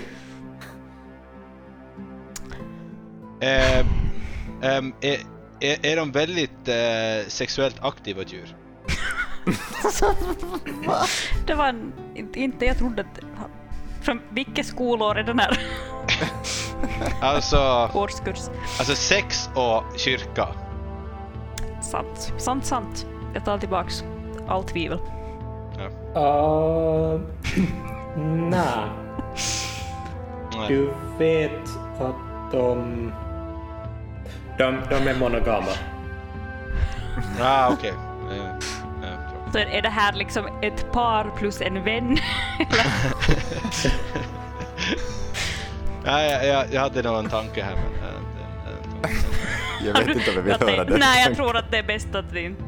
[3.42, 3.80] Eh,
[4.62, 5.18] ehm, är,
[5.60, 8.56] är, är de väldigt eh, sexuellt aktiva djur?
[11.48, 13.20] Det var en, inte- inte jag trodde att...
[14.02, 15.58] Från vilket skolår är den här
[17.22, 18.40] Alltså, årskurs?
[18.80, 20.48] alltså sex och kyrka.
[21.82, 23.06] Sant, sant, sant.
[23.34, 24.04] Jag tar tillbaks
[24.48, 25.00] allt tvivel.
[26.16, 27.20] Uh...
[28.50, 28.90] Nej,
[30.56, 30.68] Nej.
[30.68, 31.70] du vet
[32.00, 33.12] att de...
[34.58, 35.72] De, de är monogama.
[37.42, 37.94] Ah, okej.
[38.30, 38.36] Ja,
[39.02, 39.52] bra.
[39.52, 42.18] Så är det här liksom ett par plus en vän?
[46.06, 47.86] Nej, jag, jag, jag hade nog en tanke här men...
[47.86, 48.14] eh,
[49.02, 50.98] den- eh, Jag vet inte om jag vill höra det.
[50.98, 52.64] Nej, jag tror att det är bäst att vi inte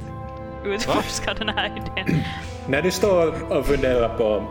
[0.65, 2.23] utforskar den här idén.
[2.67, 4.43] När du står och funderar på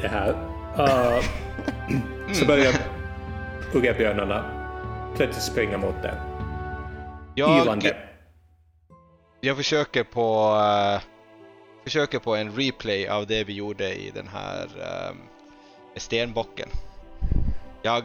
[0.00, 0.30] det här
[0.78, 1.24] uh,
[2.32, 2.74] så börjar
[3.74, 4.44] uggelbjörnarna
[5.16, 6.14] plötsligt springa mot dig.
[7.34, 7.96] jag, Ylande.
[9.40, 10.56] jag försöker på...
[10.94, 11.00] eh,
[11.84, 14.64] försöker på en replay av det vi gjorde i den här
[15.10, 15.16] um,
[15.96, 16.68] stenbocken.
[17.86, 18.04] Jag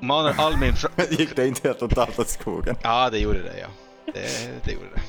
[0.00, 0.74] manar all min...
[1.10, 2.76] Gick det inte helt totalt åt skogen?
[2.82, 3.66] Ja, det gjorde det ja.
[4.14, 4.20] Det,
[4.64, 5.02] det gjorde det.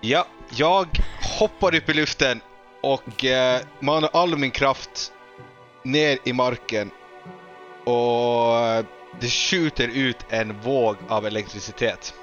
[0.00, 0.86] Ja, jag
[1.38, 2.40] hoppar upp i luften
[2.82, 5.12] och eh, manar all min kraft
[5.82, 6.90] ner i marken
[7.84, 8.84] och eh,
[9.20, 12.14] det skjuter ut en våg av elektricitet.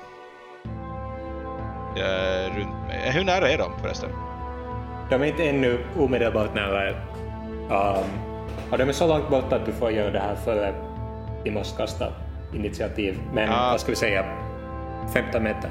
[1.97, 3.03] Eh, runt mig.
[3.07, 4.09] Eh, Hur nära är de förresten?
[5.09, 7.05] De är inte ännu omedelbart nära er.
[7.70, 8.31] Um,
[8.72, 10.74] och de är så långt borta att du får göra det här före
[11.43, 12.07] vi måste kasta
[12.53, 13.19] initiativ.
[13.34, 13.69] Men Ja.
[13.72, 14.26] vad ska vi säga?
[15.13, 15.69] 15 meter.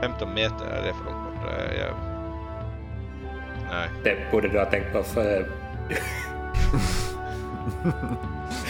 [0.00, 1.50] 15 meter, är det för långt bort?
[1.58, 1.94] Eh, jag...
[3.70, 3.88] Nej.
[4.04, 5.44] Det borde du ha tänkt på före...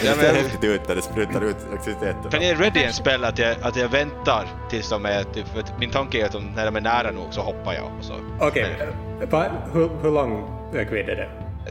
[0.03, 2.17] Det Ja, ser men- häftigt ut när det sprutar ut elektricitet.
[2.31, 5.23] Kan jag ready en spel att jag, att jag väntar tills de är...
[5.23, 7.91] typ- min tanke är att de, när de är nära nog så hoppar jag.
[8.41, 8.77] Okej,
[9.23, 11.29] eh, va- hur, hur lång räckvidd är det?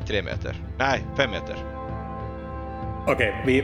[0.07, 0.55] Tre meter.
[0.77, 1.55] Nej, fem meter.
[3.07, 3.63] Okej, vi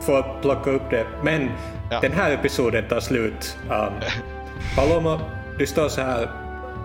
[0.00, 1.06] får plocka upp det.
[1.22, 1.50] Men
[1.90, 2.00] Ja.
[2.00, 3.58] den här episoden tar slut.
[3.70, 3.92] Um,
[4.76, 5.20] Paloma,
[5.58, 6.28] du står så här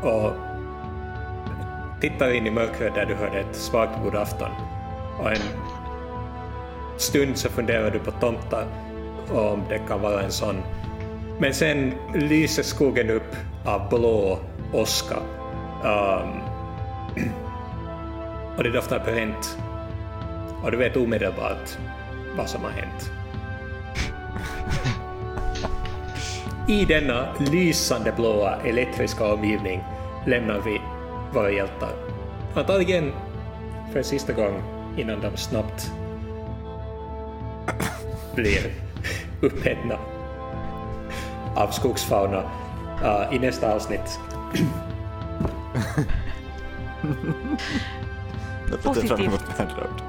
[0.04, 0.32] och
[2.02, 4.52] tittar in i mörkret där du hörde ett svagt god afton.
[5.20, 5.38] Och en
[6.98, 8.66] stund så funderar du på tomtar
[9.34, 10.56] och om det kan vara en sån.
[11.40, 13.36] Men sen lyser skogen upp
[13.66, 14.40] av blå
[14.74, 15.16] åska.
[15.84, 16.30] Um,
[18.58, 19.58] och det doftar bränt.
[20.64, 21.78] Och du vet omedelbart
[22.38, 23.12] vad som har hänt.
[26.68, 29.84] I denna lysande blåa elektriska omgivning
[30.26, 30.82] lämnar vi
[31.34, 31.90] våra hjältar.
[32.56, 33.12] Antagligen
[33.94, 34.64] för sista gång
[34.98, 35.92] innan de snabbt
[38.36, 38.74] blir
[39.42, 39.98] uppätna
[41.56, 42.44] av skogsfauna
[43.04, 44.20] uh, i nästa avsnitt.
[48.84, 49.58] Jag ser fram emot Positivt.
[49.58, 50.02] Bad Road.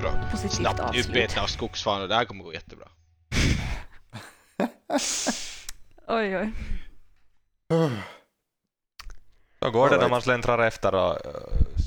[0.00, 0.12] Bra.
[0.30, 1.08] Positivt Snabbt avslut.
[1.08, 2.08] uppätna av skogsfanor.
[2.08, 2.88] Det här kommer gå jättebra.
[6.08, 6.52] Oj, oj.
[9.58, 11.20] Så går det när man släntrar efter och uh,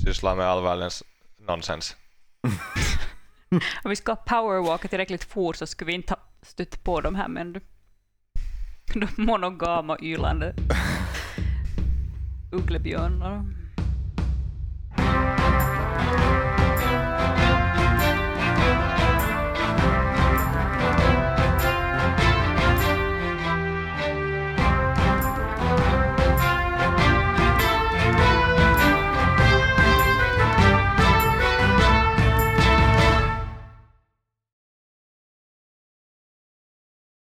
[0.04, 1.04] sysslar med all världens
[1.38, 1.96] nonsens.
[3.84, 7.28] Om vi ska powerwalka tillräckligt fort så skulle vi inte ha stött på de här
[7.28, 7.52] men
[8.94, 10.54] de monogama ylande
[12.52, 13.44] ugglebjörnarna.